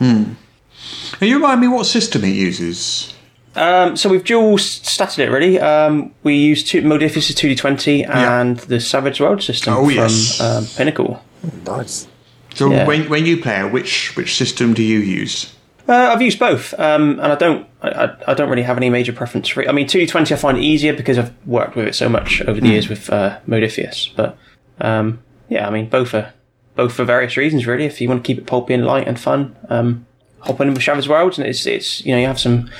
[1.18, 3.14] Can you remind me what system it uses?
[3.54, 5.60] Um, so we've dual statted it really.
[5.60, 10.40] Um, we use two, Modiphius 2d20 and the Savage World system Oh, from yes.
[10.40, 11.22] um, Pinnacle.
[11.66, 12.08] Nice.
[12.54, 12.86] So, Yeah.
[12.86, 15.54] when, when you play, which which system do you use?
[15.88, 17.66] Uh, I've used both, um, and I don't.
[17.82, 19.68] I, I- I don't really have any major preference for it.
[19.68, 22.68] I mean, 2d20 I find easier because I've worked with it so much over the
[22.68, 24.14] years with uh, Modiphius.
[24.14, 24.38] But
[24.80, 26.32] um, yeah, I mean, both are
[26.76, 27.84] both for various reasons, really.
[27.84, 30.06] If you want to keep it pulpy and light and fun, um,
[30.40, 32.70] hop in with Savage Worlds, and it's it's you know you have some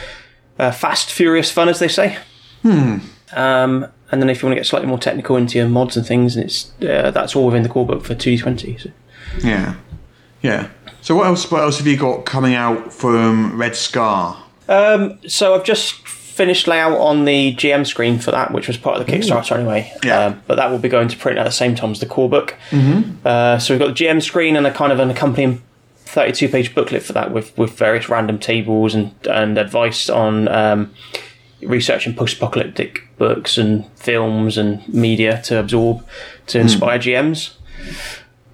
[0.59, 2.19] uh, fast, furious fun, as they say.
[2.63, 2.99] Hmm.
[3.35, 6.07] Um, and then if you want to get slightly more technical into your mods and
[6.07, 8.81] things, and it's uh, that's all within the core book for 2d20.
[8.81, 8.91] So.
[9.43, 9.77] Yeah.
[10.43, 10.69] Yeah.
[11.01, 14.43] So, what else, what else have you got coming out from Red Scar?
[14.69, 19.07] So I've just finished layout on the GM screen for that, which was part of
[19.07, 19.93] the Kickstarter anyway.
[20.03, 20.27] Yeah.
[20.27, 22.29] Um, but that will be going to print at the same time as the core
[22.29, 22.57] book.
[22.71, 23.27] Mm-hmm.
[23.27, 25.63] Uh, so we've got the GM screen and a kind of an accompanying
[26.13, 30.93] 32 page booklet for that with, with various random tables and, and advice on um,
[31.63, 36.07] researching post apocalyptic books and films and media to absorb
[36.49, 37.55] to inspire GMs.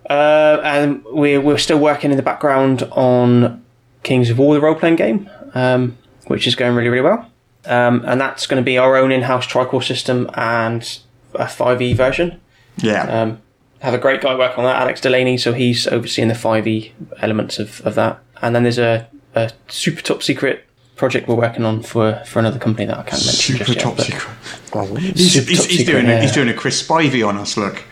[0.09, 3.65] Uh, and we're, we're still working in the background on
[4.05, 5.99] Kings of War, the role playing game, um,
[6.29, 7.29] which is going really, really well.
[7.65, 11.01] Um, and that's going to be our own in house tricore system and
[11.35, 12.41] a 5e version.
[12.77, 13.03] Yeah.
[13.03, 13.43] Um,
[13.81, 17.59] have a great guy working on that, Alex Delaney, so he's overseeing the 5e elements
[17.59, 18.18] of, of that.
[18.43, 20.64] And then there's a, a super top secret
[20.97, 23.83] project we're working on for, for another company that I can't mention Super just yet.
[23.83, 24.35] top but- secret.
[24.99, 27.57] He's, Super he's, top he's secret, doing a, he's doing a Chris Spivey on us.
[27.57, 27.83] Look,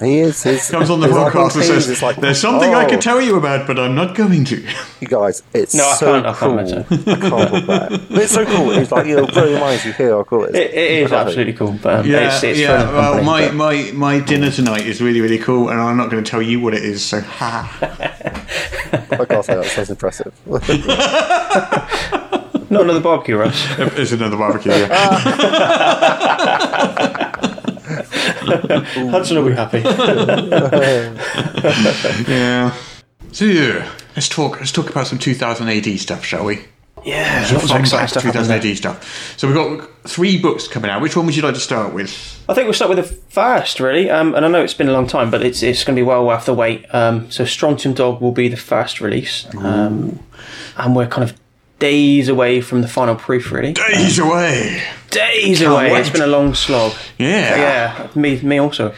[0.00, 0.42] he is.
[0.42, 3.36] His, comes on the podcast and says, like, "There's something I oh, could tell you
[3.36, 4.66] about, but I'm not going to."
[5.00, 6.98] You guys, it's No, I so can't- I can't cool.
[7.12, 8.00] I can't talk about it.
[8.08, 8.70] But it's so cool.
[8.72, 9.84] It's like, you know, blow your minds.
[9.84, 10.54] You hear how cool it is.
[10.56, 12.90] It, it is absolutely cool, but um, Yeah, it's, it's yeah.
[12.92, 16.10] Well, company, my, but- my my dinner tonight is really really cool, and I'm not
[16.10, 17.04] going to tell you what it is.
[17.04, 17.78] So, ha.
[17.82, 20.34] I can't say that sounds impressive.
[22.70, 23.66] Not another barbecue, Russ.
[23.78, 24.72] it's another barbecue.
[24.72, 24.88] Yeah.
[29.10, 29.78] Hudson will be happy.
[32.30, 32.76] yeah.
[33.32, 34.58] So, yeah, let's talk.
[34.58, 36.60] Let's talk about some 2000 AD stuff, shall we?
[37.04, 39.34] Yeah, Some lots of fun exciting back stuff 2000 AD stuff.
[39.36, 41.02] So we've got three books coming out.
[41.02, 42.10] Which one would you like to start with?
[42.48, 44.08] I think we'll start with the first, really.
[44.08, 46.06] Um, and I know it's been a long time, but it's it's going to be
[46.06, 46.86] well worth the wait.
[46.94, 50.18] Um, so Strontium Dog will be the first release, um,
[50.78, 51.36] and we're kind of
[51.78, 53.50] days away from the final proof.
[53.52, 54.82] Really, Days away.
[55.10, 55.92] days Can't away.
[55.92, 56.00] wait.
[56.00, 56.92] It's been a long slog.
[57.18, 57.56] Yeah.
[57.56, 58.08] yeah.
[58.14, 58.94] Me, me also.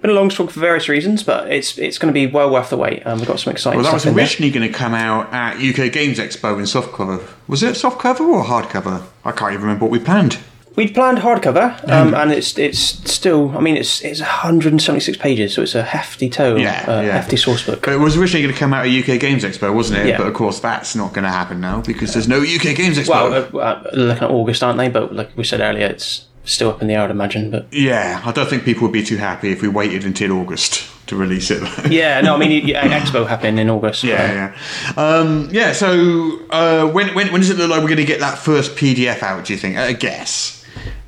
[0.00, 2.70] Been a long slog for various reasons, but it's it's going to be well worth
[2.70, 3.06] the wait.
[3.06, 5.92] Um, we've got some exciting Well, that was originally going to come out at UK
[5.92, 7.22] Games Expo in softcover.
[7.46, 9.04] Was it softcover or hardcover?
[9.24, 10.38] I can't even remember what we planned.
[10.74, 13.56] We'd planned hardcover, um, and it's it's still.
[13.56, 17.12] I mean, it's it's 176 pages, so it's a hefty tome, Yeah, uh, yeah.
[17.12, 17.82] hefty source book.
[17.84, 20.06] But it was originally going to come out at UK Games Expo, wasn't it?
[20.06, 20.18] Yeah.
[20.18, 23.08] But of course, that's not going to happen now because there's no UK Games Expo.
[23.52, 24.88] Well, uh, uh, looking at August, aren't they?
[24.88, 27.50] But like we said earlier, it's still up in the air, I'd imagine.
[27.50, 30.88] But yeah, I don't think people would be too happy if we waited until August
[31.08, 31.62] to release it.
[31.92, 34.04] yeah, no, I mean, Expo happened in August.
[34.04, 34.54] Yeah,
[34.96, 35.72] yeah, um, yeah.
[35.72, 38.74] So uh, when, when when does it look like we're going to get that first
[38.76, 39.44] PDF out?
[39.44, 39.76] Do you think?
[39.76, 40.60] A guess.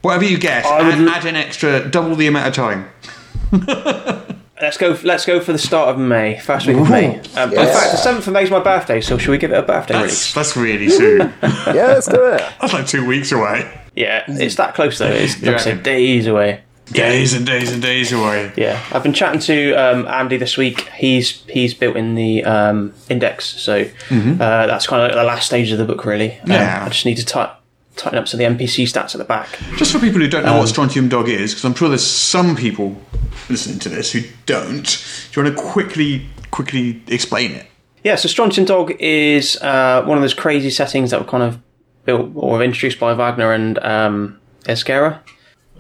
[0.04, 2.88] Whatever you guess, I would add, l- add an extra double the amount of time.
[4.60, 4.96] Let's go.
[5.02, 7.18] Let's go for the start of May, first week of May.
[7.36, 9.58] Um, In fact, the seventh of May is my birthday, so should we give it
[9.58, 10.34] a birthday That's release?
[10.34, 11.18] that's really soon.
[11.42, 12.42] yeah, let's do it.
[12.60, 13.68] that's like two weeks away.
[13.96, 15.06] Yeah, it's that close though.
[15.10, 16.62] It's like I say, days away.
[16.92, 18.52] Days and days and days away.
[18.56, 20.88] Yeah, I've been chatting to um, Andy this week.
[20.90, 23.86] He's he's built in the um, index, so uh,
[24.38, 26.38] that's kind of like the last stage of the book, really.
[26.40, 26.82] Um, Yeah.
[26.84, 27.52] I just need to ti-
[27.96, 29.58] tighten up some of the NPC stats at the back.
[29.76, 32.06] Just for people who don't know Um, what Strontium Dog is, because I'm sure there's
[32.06, 33.00] some people
[33.48, 34.84] listening to this who don't.
[35.32, 37.66] Do you want to quickly quickly explain it?
[38.04, 41.58] Yeah, so Strontium Dog is uh, one of those crazy settings that were kind of
[42.04, 44.40] built or introduced by Wagner and um.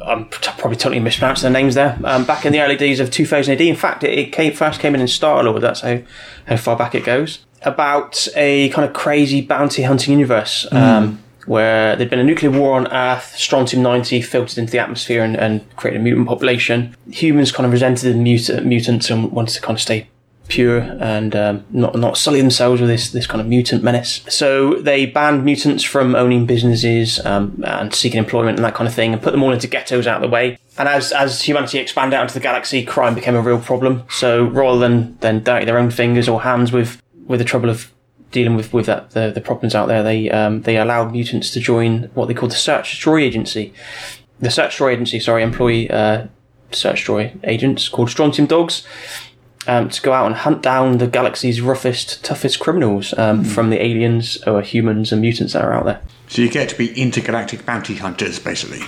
[0.04, 1.98] I'm probably totally mispronouncing their names there.
[2.04, 4.80] Um, back in the early days of 2000 AD, in fact, it, it came, first
[4.80, 5.60] came in in Starlord.
[5.60, 6.00] That's how
[6.46, 7.46] how far back it goes.
[7.62, 12.76] About a kind of crazy bounty hunting universe um, where there'd been a nuclear war
[12.76, 16.96] on Earth, strontium 90 filtered into the atmosphere and, and created a mutant population.
[17.10, 20.08] Humans kind of resented the mut- mutants and wanted to kind of stay
[20.48, 24.24] pure and um, not not sully themselves with this this kind of mutant menace.
[24.28, 28.94] So they banned mutants from owning businesses um, and seeking employment and that kind of
[28.94, 30.58] thing, and put them all into ghettos out of the way.
[30.78, 34.04] And as as humanity expanded out into the galaxy, crime became a real problem.
[34.08, 37.90] So rather than than dirty their own fingers or hands with with the trouble of
[38.34, 41.60] dealing with with that the, the problems out there, they um, they allowed mutants to
[41.60, 43.72] join what they called the Search Destroy Agency.
[44.40, 46.26] The Search Destroy Agency, sorry, employ uh,
[46.72, 48.86] Search Destroy agents called Strontium Dogs
[49.66, 53.82] um, to go out and hunt down the galaxy's roughest, toughest criminals um, from the
[53.82, 56.02] aliens or humans and mutants that are out there.
[56.28, 58.82] So you get to be intergalactic bounty hunters, basically.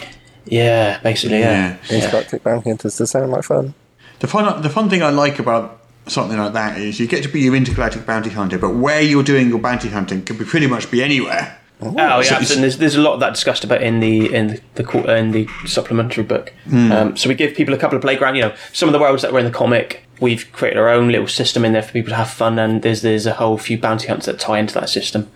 [0.44, 1.78] Yeah, basically, yeah.
[1.90, 3.74] Intergalactic bounty hunters does sound like fun.
[4.18, 7.28] The fun, the fun thing I like about something like that is you get to
[7.28, 10.66] be your intergalactic bounty hunter, but where you're doing your bounty hunting can be pretty
[10.66, 11.58] much be anywhere.
[11.82, 12.60] Oh yeah, So absolutely.
[12.62, 15.46] There's, there's a lot of that discussed about in the in the, the in the
[15.66, 16.52] supplementary book.
[16.72, 18.36] Um, so we give people a couple of playground.
[18.36, 21.08] You know, some of the worlds that were in the comic, we've created our own
[21.10, 23.76] little system in there for people to have fun, and there's there's a whole few
[23.76, 25.30] bounty hunts that tie into that system.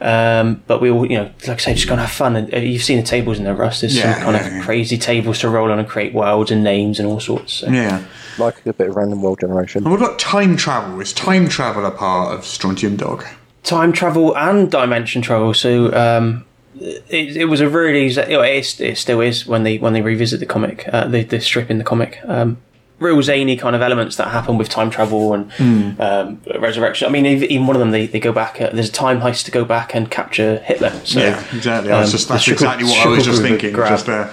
[0.00, 2.36] Um, but we all, you know, like I say, just go and have fun.
[2.36, 3.80] And uh, you've seen the tables in there, Russ.
[3.80, 4.62] There's Yeah, some kind yeah, of yeah.
[4.64, 7.52] crazy tables to roll on and create worlds and names and all sorts.
[7.54, 7.68] So.
[7.68, 8.02] Yeah.
[8.38, 9.82] Like a bit of random world generation.
[9.84, 10.98] And what about time travel?
[11.00, 13.24] Is time travel a part of Strontium Dog?
[13.62, 15.52] time travel and dimension travel.
[15.52, 16.46] So um,
[16.80, 20.00] it, it was a really you know, it, it still is when they when they
[20.00, 22.18] revisit the comic, uh, the the strip in the comic.
[22.24, 22.56] Um,
[23.00, 26.00] real zany kind of elements that happen with time travel and Hmm.
[26.00, 27.08] um, resurrection.
[27.08, 28.60] I mean, even one of them, they, they go back.
[28.60, 30.90] Uh, there's a time heist to go back and capture Hitler.
[31.04, 31.90] So, yeah, exactly.
[31.90, 33.74] I was um, just, that's exactly what I was just thinking.
[33.74, 34.30] Just uh,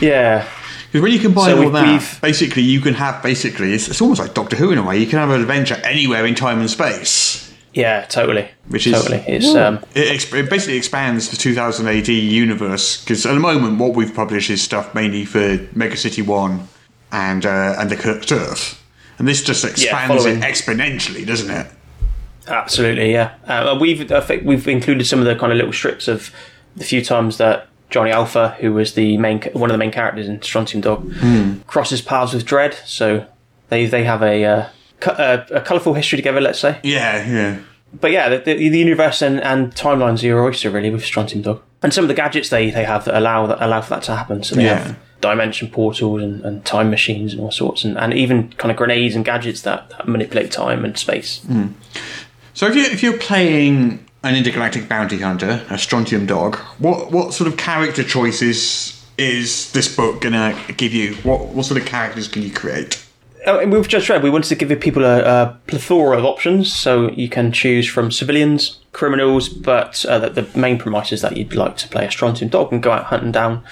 [0.00, 0.46] yeah,
[0.86, 3.88] Because when you combine So all we've- that, we've- basically you can have basically it's,
[3.88, 4.98] it's almost like Doctor Who in a way.
[4.98, 9.24] You can have an adventure anywhere in time and space, yeah, totally, which is totally.
[9.26, 13.02] It's um, it, exp- it basically expands the 2000 AD universe.
[13.02, 16.68] Because at the moment, what we've published is stuff mainly for Mega City One
[17.12, 18.82] and uh, and the Cursed Earth,
[19.18, 21.66] and this just expands it exponentially, doesn't it?
[22.48, 23.34] Absolutely, yeah.
[23.46, 26.32] Uh, we've I think we've included some of the kind of little strips of
[26.74, 30.26] the few times that Johnny Alpha, who was the main one of the main characters
[30.28, 31.12] in Strontium Dog,
[31.66, 32.74] crosses paths with Dredd.
[32.86, 33.26] So
[33.68, 34.68] they they have a uh,
[35.00, 36.80] cu- uh, a colourful history together, let's say.
[36.82, 37.58] Yeah, yeah.
[37.94, 41.42] But yeah, the, the, the universe and, and timelines are your oyster really with Strontium
[41.42, 44.02] Dog, and some of the gadgets they, they have that allow that allow for that
[44.04, 44.42] to happen.
[44.42, 44.78] So they Yeah.
[44.78, 48.76] have dimension portals and, and time machines and all sorts, and, and even kind of
[48.76, 51.40] grenades and gadgets that, that manipulate time and space.
[52.52, 57.32] So if you if you're playing an intergalactic bounty hunter, a strontium dog, what what
[57.32, 61.14] sort of character choices is this book gonna give you?
[61.22, 63.04] What what sort of characters can you create?
[63.44, 67.10] Oh, we've just read we wanted to give people a, a plethora of options, so
[67.10, 71.54] you can choose from civilians, criminals, but uh, the, the main premise is that you'd
[71.54, 73.64] like to play a strontium dog and go out hunting down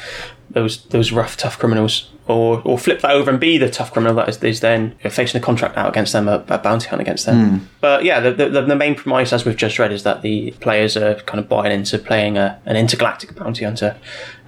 [0.50, 4.14] those those rough, tough criminals, or or flip that over and be the tough criminal
[4.16, 7.26] that is, is then facing a contract out against them, a, a bounty hunt against
[7.26, 7.68] them.
[7.80, 10.96] But yeah, the, the the main premise, as we've just read, is that the players
[10.96, 13.96] are kind of buying into playing a, an intergalactic bounty hunter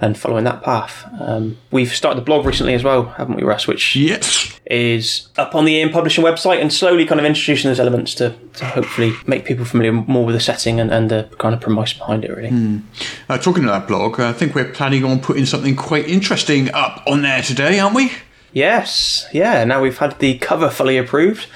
[0.01, 1.05] and following that path.
[1.19, 3.67] Um, we've started the blog recently as well, haven't we, Russ?
[3.67, 4.59] Which Yes.
[4.65, 8.35] is up on the Ian Publishing website and slowly kind of introducing those elements to,
[8.55, 11.93] to hopefully make people familiar more with the setting and, and the kind of premise
[11.93, 12.81] behind it, really.
[13.29, 17.01] Uh, talking of that blog, I think we're planning on putting something quite interesting up
[17.07, 18.11] on there today, aren't we?
[18.53, 21.47] Yes, yeah, now we've had the cover fully approved.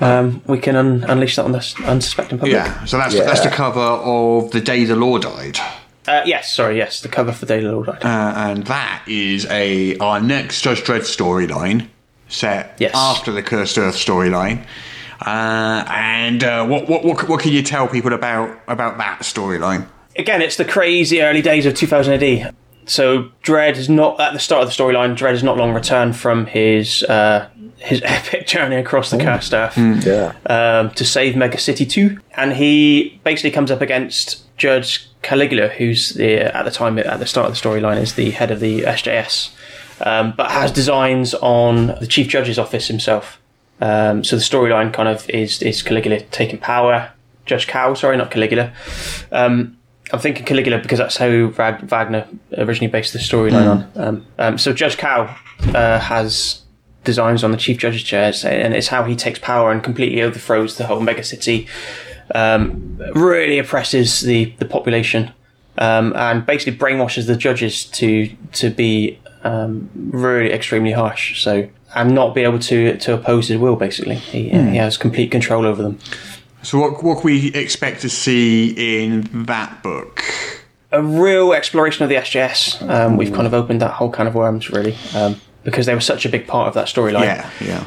[0.00, 2.54] Um, we can un- unleash that on the s- unsuspecting public.
[2.54, 2.84] Yeah.
[2.84, 5.58] So that's that's the cover of the day the law died.
[6.06, 7.82] Uh, yes, sorry, yes, the cover for Day the Law.
[7.82, 8.02] Died.
[8.02, 11.88] Uh, and that is a our next Judge Dredd storyline
[12.28, 12.92] set Yes.
[12.94, 14.64] after the Cursed Earth storyline.
[15.20, 19.86] Uh, and uh, what, what what what can you tell people about about that storyline?
[20.16, 22.54] Again, it's the crazy early days of 2000 AD.
[22.88, 25.16] So Dredd is not at the start of the storyline.
[25.16, 29.76] Dredd has not long returned from his uh, his epic journey across the cursed earth.
[29.76, 30.32] Yeah.
[30.46, 32.18] um, to save Mega City 2.
[32.36, 37.26] And he basically comes up against Judge Caligula, who's the, at the time, at the
[37.26, 39.50] start of the storyline, is the head of the SJS,
[40.04, 43.40] um, but has designs on the Chief Judge's office himself.
[43.80, 47.12] Um, so the storyline kind of is, is Caligula taking power.
[47.46, 48.72] Judge Cal, sorry, not Caligula.
[49.32, 49.77] Um,
[50.12, 54.06] I'm thinking Caligula because that's how Rag- Wagner originally based the storyline on.
[54.06, 55.36] Um, um, so Judge Cal
[55.74, 56.62] uh, has
[57.04, 60.76] designs on the chief judge's chairs, and it's how he takes power and completely overthrows
[60.76, 61.66] the whole mega city.
[62.34, 65.32] Um, really oppresses the the population,
[65.78, 71.42] um, and basically brainwashes the judges to to be um, really extremely harsh.
[71.42, 73.76] So and not be able to to oppose his will.
[73.76, 75.98] Basically, he, he has complete control over them.
[76.68, 80.22] So what what can we expect to see in that book?
[80.90, 82.88] a real exploration of the SJS.
[82.88, 86.00] Um, we've kind of opened that whole can of worms, really, um, because they were
[86.00, 87.24] such a big part of that storyline.
[87.24, 87.84] Yeah, yeah.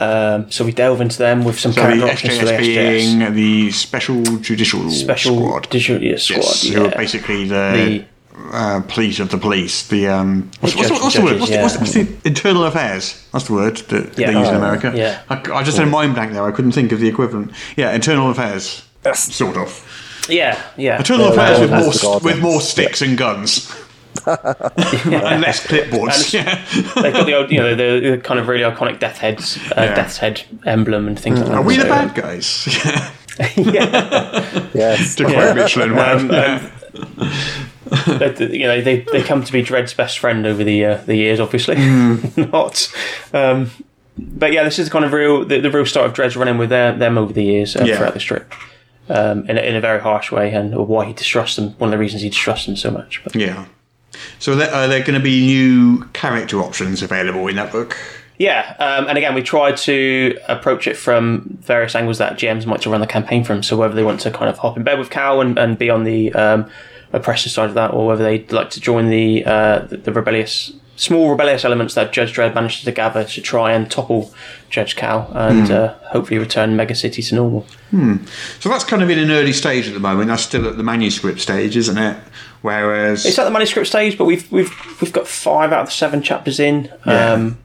[0.00, 3.18] Um, so we delve into them with some So the character options for the SJS
[3.18, 5.72] being the Special Judicial Special Squad.
[5.72, 6.40] Yeah, Squad.
[6.40, 6.78] Yes, yeah.
[6.78, 8.04] who are basically the,
[8.52, 9.86] uh, police of the police.
[9.88, 11.38] The um, what's, what's, the- what's the word?
[11.38, 13.26] judges, What's, the, what's, the, what's the internal affairs?
[13.32, 14.30] That's the word that Yeah.
[14.32, 14.92] they use in Oh, America.
[14.94, 15.22] yeah.
[15.30, 16.44] I, I just had a mind blank there.
[16.44, 17.52] I couldn't think of the equivalent.
[17.76, 18.82] Yeah, internal affairs.
[19.14, 20.26] Sort of.
[20.30, 20.96] yeah, yeah.
[20.98, 23.70] Internal Yeah, affairs with more with more sticks and guns.
[24.26, 26.32] and less clipboards.
[26.32, 26.64] Yeah.
[27.02, 29.82] They've got the old, you know, the, the kind of really iconic Death Heads, uh,
[29.82, 29.94] Yeah.
[29.94, 31.56] Death's Head emblem and things like that.
[31.56, 32.66] Are we the bad guys?
[33.56, 34.68] Yeah.
[34.74, 35.16] yes.
[35.16, 36.70] to quote Michelin Um, Man.
[38.18, 41.16] but, you know, they they come to be Dredd's best friend over the uh, the
[41.16, 41.76] years, obviously.
[42.36, 42.92] Not.
[43.32, 43.70] Um,
[44.16, 46.70] but yeah, this is kind of real the, the real start of Dredd's running with
[46.70, 47.96] them, them over the years uh, Yeah.
[47.96, 48.52] throughout the strip.
[49.06, 51.72] Um, in, a, in a very harsh way, and why he distrusts them.
[51.72, 53.20] One of the reasons he distrusts them so much.
[53.22, 53.66] But Yeah.
[54.38, 57.98] So there, are there going to be new character options available in that book?
[58.38, 62.80] Yeah, um, and again, we tried to approach it from various angles that GMs might
[62.82, 63.62] to run the campaign from.
[63.62, 65.90] So whether they want to kind of hop in bed with Cal and, and be
[65.90, 66.70] on the um,
[67.14, 70.72] oppressive side of that, or whether they'd like to join the, uh, the the rebellious,
[70.96, 74.32] small rebellious elements that Judge Dredd managed to gather to try and topple
[74.70, 77.66] Judge Cal and uh, hopefully return Mega City to normal.
[77.90, 78.16] Hmm.
[78.60, 80.28] So that's kind of in an early stage at the moment.
[80.28, 82.16] That's still at the manuscript stage, isn't it?
[82.62, 85.92] Whereas It's at the manuscript stage, but we've we've we've got five out of the
[85.92, 86.90] seven chapters in.
[87.06, 87.32] Yeah.
[87.32, 87.58] Um,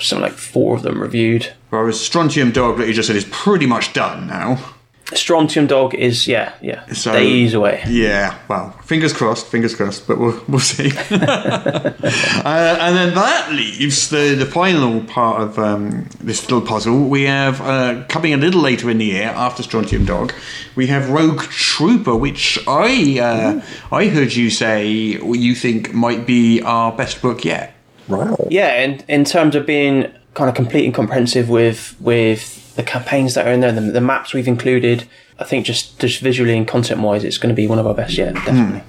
[0.00, 1.52] something like four of them reviewed.
[1.70, 4.74] whereas Strontium Dog, like you just said, is pretty much done now.
[5.14, 7.82] Strontium Dog is yeah yeah So- days away.
[7.86, 10.90] Yeah, well, fingers crossed, fingers crossed, but we'll we'll see.
[11.10, 17.08] uh, and then that leaves the the final part of um, this little puzzle.
[17.08, 20.32] We have uh, coming a little later in the year after Strontium Dog.
[20.76, 23.60] We have Rogue Trooper, which I uh,
[23.94, 27.74] I heard you say you think might be our best book yet.
[28.08, 28.36] Wow.
[28.50, 33.34] Yeah, in in terms of being kind of complete and comprehensive with with the campaigns
[33.34, 35.04] that are in there, the, the maps we've included.
[35.38, 37.94] I think just just visually and content wise, it's going to be one of our
[37.94, 38.82] best yet, definitely.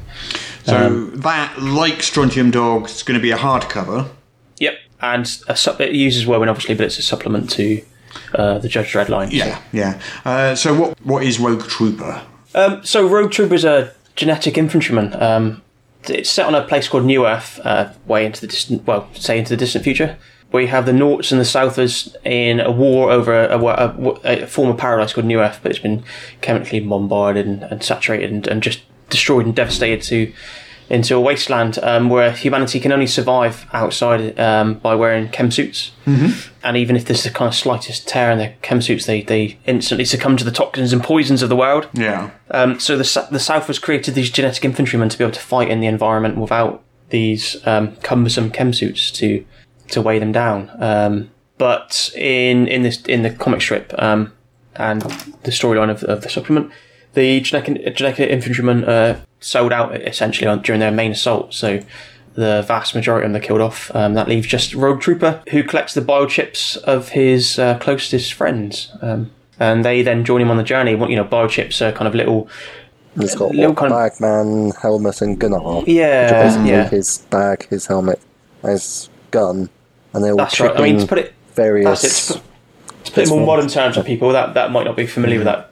[0.65, 4.09] So that, like Strontium Dog, is going to be a hardcover.
[4.59, 5.29] Yep, and
[5.79, 7.83] it uses Woven obviously, but it's a supplement to
[8.35, 9.29] uh, the Judge Dredd line.
[9.31, 10.01] so- Yeah, yeah.
[10.23, 12.21] Uh, so what what is Rogue Trooper?
[12.55, 15.21] Um, so Rogue Trooper is a genetic infantryman.
[15.21, 15.61] Um,
[16.07, 19.39] it's set on a place called New Earth, uh, way into the distant, well, say
[19.39, 20.17] into the distant future,
[20.53, 24.43] where you have the Norts and the Southers in a war over a, a, a,
[24.43, 26.03] a former paradise called New Earth, but it's been
[26.41, 30.31] chemically bombarded and, and saturated and, and just destroyed and devastated to
[30.91, 35.91] into a wasteland um, where humanity can only survive outside um, by wearing chem suits.
[36.05, 36.53] Mm-hmm.
[36.63, 39.57] And even if there's the kind of slightest tear in their chem suits, they, they
[39.65, 41.89] instantly succumb to the toxins and poisons of the world.
[41.95, 42.29] Yeah.
[42.51, 45.69] Um, so the the South has created these genetic infantrymen to be able to fight
[45.69, 49.43] in the environment without these um, cumbersome chem suits to
[49.93, 50.69] to weigh them down.
[50.79, 54.33] Um, but in in this in the comic strip um,
[54.75, 56.71] and the storyline of, of the supplement,
[57.13, 61.53] the genetic, genetic infantrymen uh, sold out essentially on, during their main assault.
[61.53, 61.79] So
[62.33, 63.95] the vast majority of them are killed off.
[63.95, 68.91] Um, that leaves just Rogue Trooper, who collects the biochips of his uh, closest friends.
[69.01, 69.29] Um,
[69.59, 70.95] and they then join him on the journey.
[70.95, 72.49] What You know, biochips are kind of little
[73.19, 75.83] He's got Little kind of- Bagman, helmet, and Gunnar.
[75.85, 76.89] Yeah, Which are basically yeah.
[76.89, 78.19] his bag, his helmet,
[78.63, 79.69] his gun,
[80.13, 80.75] and they all That's right.
[80.75, 82.01] I mean, to put it various.
[82.01, 82.33] that's it.
[82.33, 84.95] To put, to put it in more modern terms for people that, that might not
[84.95, 85.71] be familiar with that.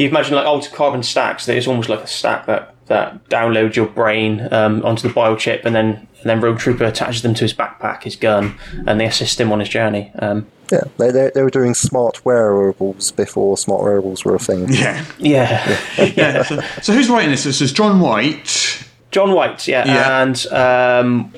[0.00, 1.46] You imagine like Altered Carbon stacks.
[1.46, 5.64] That it's almost like a stack that that downloads your brain um, onto the biochip,
[5.64, 9.06] and then and then Rogue Trooper attaches them to his backpack, his gun, and they
[9.06, 10.10] assist him on his journey.
[10.18, 14.68] Um, Yeah, they, they, they were doing smart wearables before smart wearables were a thing.
[14.72, 15.04] Yeah.
[15.18, 15.78] yeah.
[16.16, 16.42] yeah.
[16.42, 17.44] So, so who's writing this?
[17.44, 18.82] This is John White.
[19.12, 20.22] John White, yeah, Yeah.
[20.22, 21.32] and um,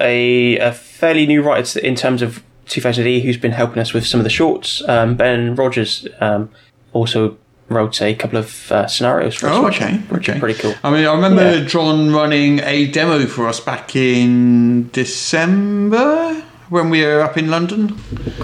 [0.00, 4.06] a, a fairly new writer in terms of 2000 AD who's been helping us with
[4.06, 4.82] some of the shorts.
[4.88, 6.50] Um, ben Rogers um,
[6.92, 7.36] also
[7.68, 9.56] wrote a couple of uh, scenarios for us.
[9.56, 10.38] Oh, okay, okay.
[10.38, 10.74] pretty cool.
[10.82, 11.64] I mean, I remember Yeah.
[11.64, 17.96] John running a demo for us back in December when we were up in London.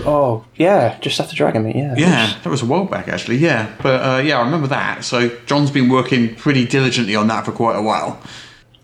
[0.07, 1.94] Oh, yeah, just after Dragonmeet, yeah.
[1.96, 3.36] Yeah, that was a while back actually.
[3.38, 5.05] Yeah, but uh, yeah, I remember that.
[5.05, 8.20] So John's been working pretty diligently on that for quite a while.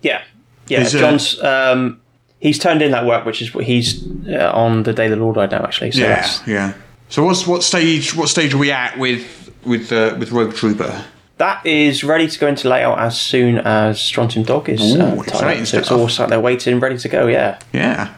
[0.03, 0.23] Yeah,
[0.69, 0.81] yeah.
[0.83, 2.01] Is, uh, John's um,
[2.41, 5.33] he's turned in that work, which is what he's uh, on the Day the Law
[5.33, 5.93] died now, actually.
[5.93, 6.75] So yeah, that's, yeah.
[7.09, 8.15] So what's what stage?
[8.15, 11.05] What stage are we at with with uh, with Rogue Trooper?
[11.39, 15.17] that is ready to go into layout as soon as Strontium Dog is Ooh, uh,
[15.17, 15.67] tied exciting up.
[15.67, 17.27] So it's all sat there waiting, ready to go.
[17.27, 17.59] Yeah.
[17.73, 18.15] Yeah.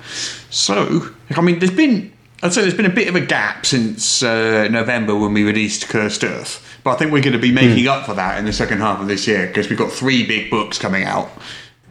[0.50, 2.12] So, I mean, there's been,
[2.42, 5.88] I'd say there's been a bit of a gap since uh, November when we released
[5.88, 6.64] Cursed Earth.
[6.84, 9.00] But I think we're going to be making up for that in the second half
[9.00, 11.28] of this year because we've got three big books coming out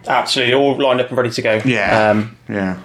[0.07, 1.61] absolutely all lined up and ready to go.
[1.65, 2.09] Yeah.
[2.11, 2.79] Um, Yeah.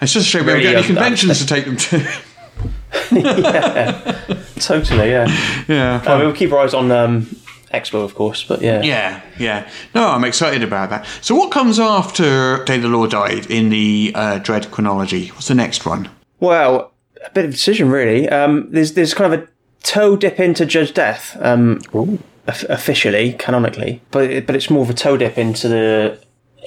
[0.00, 1.98] It's just a shame we don't get any conventions to take them to.
[3.12, 5.10] yeah, totally.
[5.10, 5.64] Yeah.
[5.68, 6.02] yeah.
[6.04, 7.26] Uh, we'll keep our eyes on um,
[7.72, 8.42] Expo, of course.
[8.44, 8.82] But yeah.
[8.82, 9.68] Yeah, yeah.
[9.94, 11.06] No, I'm excited about that.
[11.20, 15.28] So, what comes after Day the Law died in the uh, Dredd chronology?
[15.28, 16.10] What's the next one?
[16.40, 16.92] Well,
[17.24, 18.28] a bit of a decision, really.
[18.28, 19.48] Um, there's there's kind of a
[19.82, 24.90] toe dip into Judge Death, um, of- officially, canonically, but it, but it's more of
[24.90, 26.18] a toe dip into the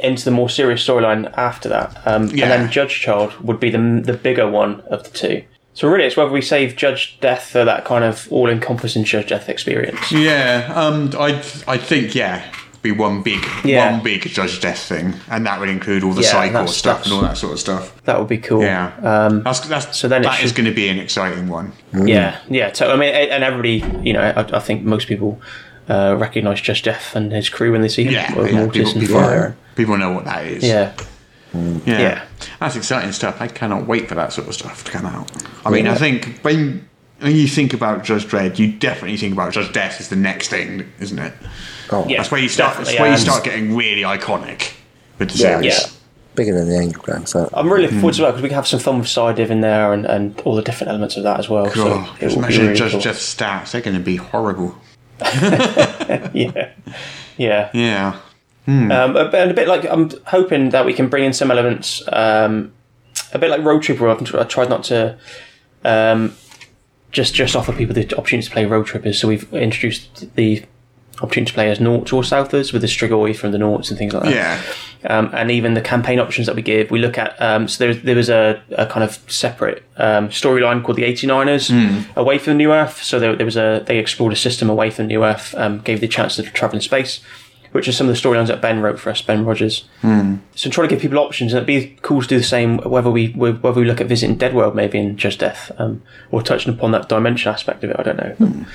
[0.04, 1.96] into the more serious storyline after that.
[2.06, 2.44] Um, Yeah.
[2.46, 5.44] And then Judge Child would be the the bigger one of the two.
[5.74, 9.28] So really, it's whether we save Judge Death for that kind of all encompassing Judge
[9.28, 10.12] Death experience.
[10.12, 12.44] Yeah, um, I I think yeah,
[12.82, 13.92] be one big Yeah.
[13.92, 17.04] one big Judge Death thing, and that would include all the Yeah, cycle that's- stuff
[17.04, 17.94] and all that sort of stuff.
[18.06, 18.62] That would be cool.
[18.64, 21.50] Yeah, Um, that's that's so then it that is should- going to be an exciting
[21.50, 21.74] one.
[21.94, 22.70] Yeah, yeah.
[22.74, 25.42] So I mean, and everybody, you know, I, I think most people
[25.90, 28.14] uh, recognise Judge Death and his crew when they see him.
[28.14, 30.64] Yeah, with yeah Mortis people, and people, know what that is.
[30.64, 30.94] Yeah,
[31.54, 32.26] yeah, yeah.
[32.60, 33.42] that's exciting stuff.
[33.42, 35.32] I cannot wait for that sort of stuff to come out.
[35.66, 36.88] I mean, I think when
[37.20, 40.50] when you think about Judge Dredd, you definitely think about Judge Death as the next
[40.50, 41.34] thing, isn't it?
[41.92, 42.18] Oh, Yeah.
[42.18, 42.76] That's where you start.
[42.76, 44.74] That's definitely, where you start getting really iconic
[45.18, 45.60] with the Yeah.
[45.62, 45.66] series.
[45.80, 45.88] Yeah.
[46.36, 47.26] bigger than the Angel Gang.
[47.26, 48.02] So I'm really looking Hmm.
[48.02, 50.06] forward to that because we can have some fun with side div in there and,
[50.06, 51.70] and all the different elements of that as well.
[51.72, 53.00] so God, it just will imagine really Judge cool.
[53.00, 53.72] Jeff's stats.
[53.72, 54.76] They're going to be horrible.
[56.34, 56.72] Yeah,
[57.38, 57.70] yeah.
[57.74, 58.16] Yeah.
[58.92, 62.72] Um, and a bit like I'm hoping that we can bring in some elements, um,
[63.34, 64.10] a bit like Rogue Trooper.
[64.10, 65.18] I've tr- I tried not to
[65.84, 66.36] um,
[67.12, 69.20] just just offer people the opportunity to play Rogue Troopers.
[69.20, 70.64] So we've introduced the
[71.22, 74.14] opportunity to play as Norts or Southers with the Strigoi from the Norts and things
[74.14, 74.34] like that.
[74.34, 75.18] Yeah.
[75.18, 77.40] um, and even the campaign options that we give, we look at.
[77.42, 81.70] Um, so there, there was a, a kind of separate um, storyline called the 89ers
[82.18, 83.02] away from New Earth.
[83.02, 86.02] So there, there was a they explored a system away from New Earth, um, gave
[86.02, 87.22] the chance to travel in space,
[87.76, 89.84] which are some of the storylines that Ben wrote for us, Ben Rogers.
[90.02, 92.78] So trying to give people options, and it'd be cool to do the same.
[92.80, 96.02] Whether we whether we look at visiting Dead World maybe in Judge Death, um,
[96.32, 97.98] or touching upon that dimension aspect of it.
[98.00, 98.66] I don't know.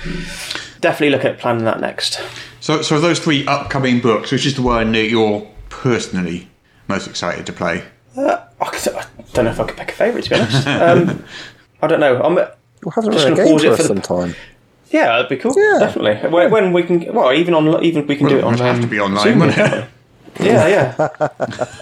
[0.79, 2.21] Definitely look at planning that next.
[2.59, 6.47] So, so those three upcoming books, which is the one that you're personally
[6.87, 7.83] most excited to play?
[8.15, 10.67] I I don't know if I could pick a favourite to be honest.
[10.67, 11.23] Um,
[11.81, 12.21] I don't know.
[12.21, 14.35] I'm, we'll have to Just run a gonna game pause for it for the- sometime.
[14.91, 15.53] Yeah, that'd be cool.
[15.57, 15.79] Yeah.
[15.79, 16.29] Definitely.
[16.29, 18.53] When, when we can, well, even on, even we can do it Well, on.
[18.55, 19.85] it'd have um, to be online, Zoom, wouldn't it?
[20.39, 21.27] Yeah, yeah,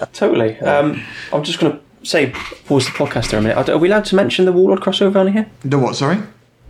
[0.12, 0.58] totally.
[0.60, 1.02] Um,
[1.32, 2.30] I'm just going to say
[2.66, 3.56] pause the podcast there a minute.
[3.56, 5.46] Are are we allowed to mention the Warlord crossover on here?
[5.64, 5.94] The what?
[5.96, 6.18] Sorry.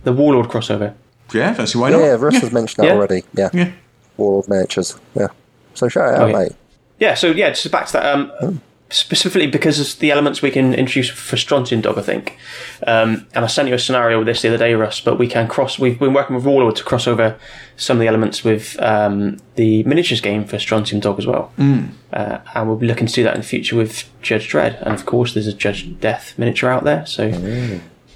[0.03, 0.93] The Warlord crossover.
[1.33, 2.03] Yeah, that's why Yeah, not.
[2.03, 2.97] yeah, Russ has mentioned that Yeah.
[2.97, 3.23] already.
[3.33, 3.49] Yeah.
[3.53, 3.71] Yeah.
[4.17, 4.99] Warlord Miniatures.
[5.15, 5.27] Yeah.
[5.73, 6.37] So shout it out, Oh, yeah.
[6.37, 6.51] mate.
[6.99, 8.05] Yeah, so yeah, just back to that.
[8.15, 8.61] Um,
[8.91, 12.37] Specifically because of the elements we can introduce for Strontium Dog, I think.
[12.85, 14.99] Um, and I sent you a scenario with this the other day, Russ.
[14.99, 15.79] But we can cross.
[15.79, 17.39] We've been working with Warlord to cross over
[17.77, 21.51] some of the elements with um, the miniatures game for Strontium Dog as well.
[21.57, 21.91] Mm.
[22.13, 24.93] Uh, and we'll be looking to do that in the future with Judge Dredd, and
[24.93, 27.31] of course, there's a Judge Death miniature out there, so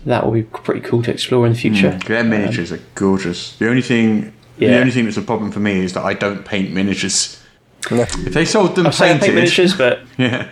[0.05, 1.97] that will be pretty cool to explore in the future.
[2.05, 3.55] Their miniatures are gorgeous.
[3.57, 4.71] The only thing, yeah.
[4.71, 7.41] the only thing that's a problem for me is that I don't paint miniatures.
[7.91, 8.03] Yeah.
[8.03, 10.49] If they sold them I say I paint miniatures, but yeah,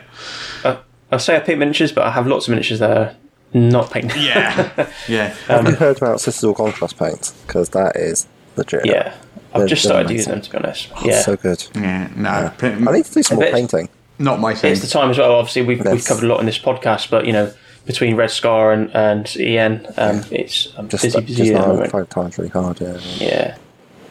[1.11, 3.15] I say I paint miniatures, but I have lots of miniatures that are
[3.53, 4.21] not painted.
[4.21, 5.29] yeah, yeah.
[5.47, 7.31] Have you heard about Citadel Contrast paints?
[7.45, 8.85] Because that is legit.
[8.85, 9.13] Yeah,
[9.53, 10.15] I've They're- just they're started amazing.
[10.17, 10.89] using them to be honest.
[10.95, 11.65] Oh, Yeah, So good.
[11.75, 12.09] yeah.
[12.15, 13.89] No, I need to do some more painting.
[14.19, 14.71] not my thing.
[14.71, 15.33] it's the time as well.
[15.33, 17.51] Obviously, we've, we've covered a lot in this podcast, but you know,
[17.85, 21.73] between Red Scar and and Ian, um, it's I'm Just, busy, just busy at the
[21.73, 22.79] now, five times really hard.
[22.79, 22.97] Yeah.
[23.19, 23.57] Yeah,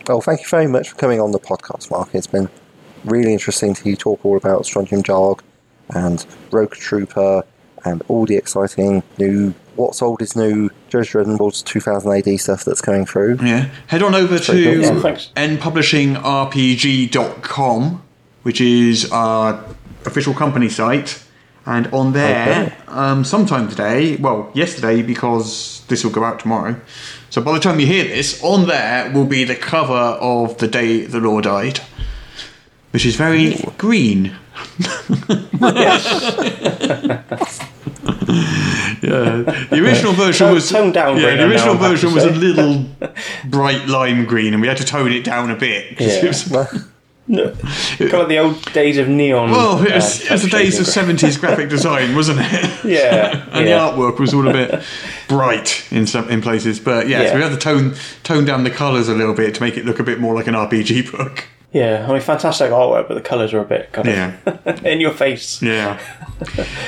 [0.07, 2.11] Well, thank you very much for coming on the podcast, Mark.
[2.15, 2.49] It's been
[3.05, 5.43] really interesting to hear you talk all about Strontium Dog
[5.91, 7.45] and Rogue Trooper
[7.85, 12.65] and all the exciting new, what's old is new, Judge Dredd and 2000 AD stuff
[12.65, 13.39] that's coming through.
[13.43, 13.69] Yeah.
[13.89, 14.83] Head on over Very to good.
[14.83, 15.31] Yeah, thanks.
[15.37, 18.03] enpublishingrpg.com,
[18.43, 19.65] which is our
[20.05, 21.23] official company site.
[21.65, 22.75] And on there, Okay.
[22.89, 26.75] um, sometime today, well, yesterday, because this will go out tomorrow.
[27.31, 30.67] So by the time you hear this, on there will be the cover of The
[30.67, 31.79] Day the Law Died,
[32.93, 34.33] which is very green.
[39.03, 42.31] yeah, the original version Tone- was tone down Yeah, the original I'm version was a
[42.33, 42.85] little
[43.47, 45.97] bright lime green, and we had to tone it down a bit.
[45.97, 46.29] 'cause it Yeah.
[46.29, 46.45] was-
[47.29, 49.51] kind of the old days of neon.
[49.53, 52.71] well, it uh, was, it was the days of seventies graphic design, wasn't it?
[52.85, 53.79] Yeah, and yeah.
[53.79, 54.83] the artwork was all a bit
[55.29, 56.81] bright in some in places.
[56.81, 57.35] But yeah, so Yeah.
[57.37, 57.95] we had to tone
[58.25, 60.49] tone down the colours a little bit to make it look a bit more like
[60.49, 61.45] an RPG book.
[61.73, 65.01] Yeah, I mean, fantastic artwork, but the colours are a bit kind of Yeah, in
[65.01, 65.63] your face.
[65.63, 65.99] yeah.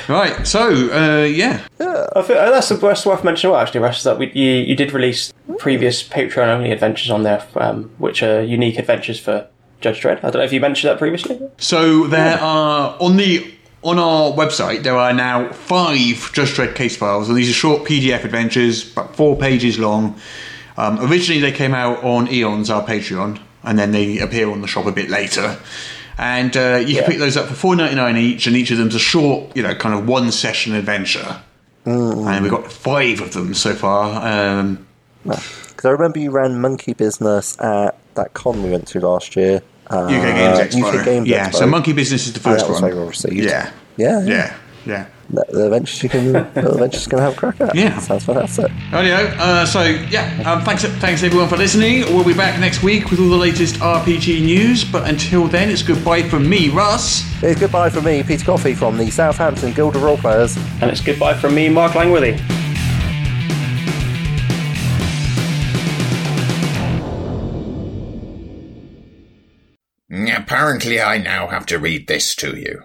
[0.09, 0.47] right.
[0.47, 3.53] So uh, yeah, I feel, uh, that's the worst worth mentioning.
[3.53, 7.23] Well, actually, Russ, is that we, you you did release previous Patreon only adventures on
[7.23, 9.47] there, um, which are unique adventures for
[9.81, 10.19] Judge Dredd.
[10.19, 11.41] I don't know if you mentioned that previously.
[11.59, 16.97] So there are on the on our website there are now five Judge Dredd case
[16.97, 20.17] files, and these are short PDF adventures, about four pages long.
[20.77, 24.67] Um, originally, they came out on Eons, our Patreon, and then they appear on the
[24.69, 25.59] shop a bit later.
[26.17, 27.01] And uh, you Yeah.
[27.03, 29.57] can pick those up for four ninety nine each, and each of them's a short,
[29.57, 31.41] you know, kind of one session adventure.
[31.85, 34.25] And we've got five of them so far.
[34.59, 34.87] Um,
[35.25, 39.61] Because I remember you ran Monkey Business at that con we went to last year.
[39.91, 40.99] Uh, UK Games Expo.
[41.01, 41.55] UK Games yeah, Expo.
[41.57, 42.89] so Monkey Business is the first was one.
[42.91, 43.35] very well received.
[43.35, 43.71] Yeah.
[43.97, 44.27] Yeah, yeah.
[44.27, 44.55] Yeah,
[44.87, 45.07] yeah.
[45.31, 47.75] The, the adventures you can, the adventures can have a crack at.
[47.75, 47.99] Yeah.
[47.99, 48.71] sounds fantastic.
[48.91, 49.35] Rightio.
[49.39, 52.03] Uh, so yeah, um, thanks, thanks everyone for listening.
[52.15, 54.85] We'll be back next week with all the latest RPG news.
[54.85, 57.25] But until then, it's goodbye from me, Russ.
[57.43, 60.57] It's goodbye from me, Peter Coffey from the Southampton Guild of Role Players.
[60.81, 62.39] And it's goodbye from me, Mark Langworthy.
[70.55, 72.85] Apparently, I now have to read this to you.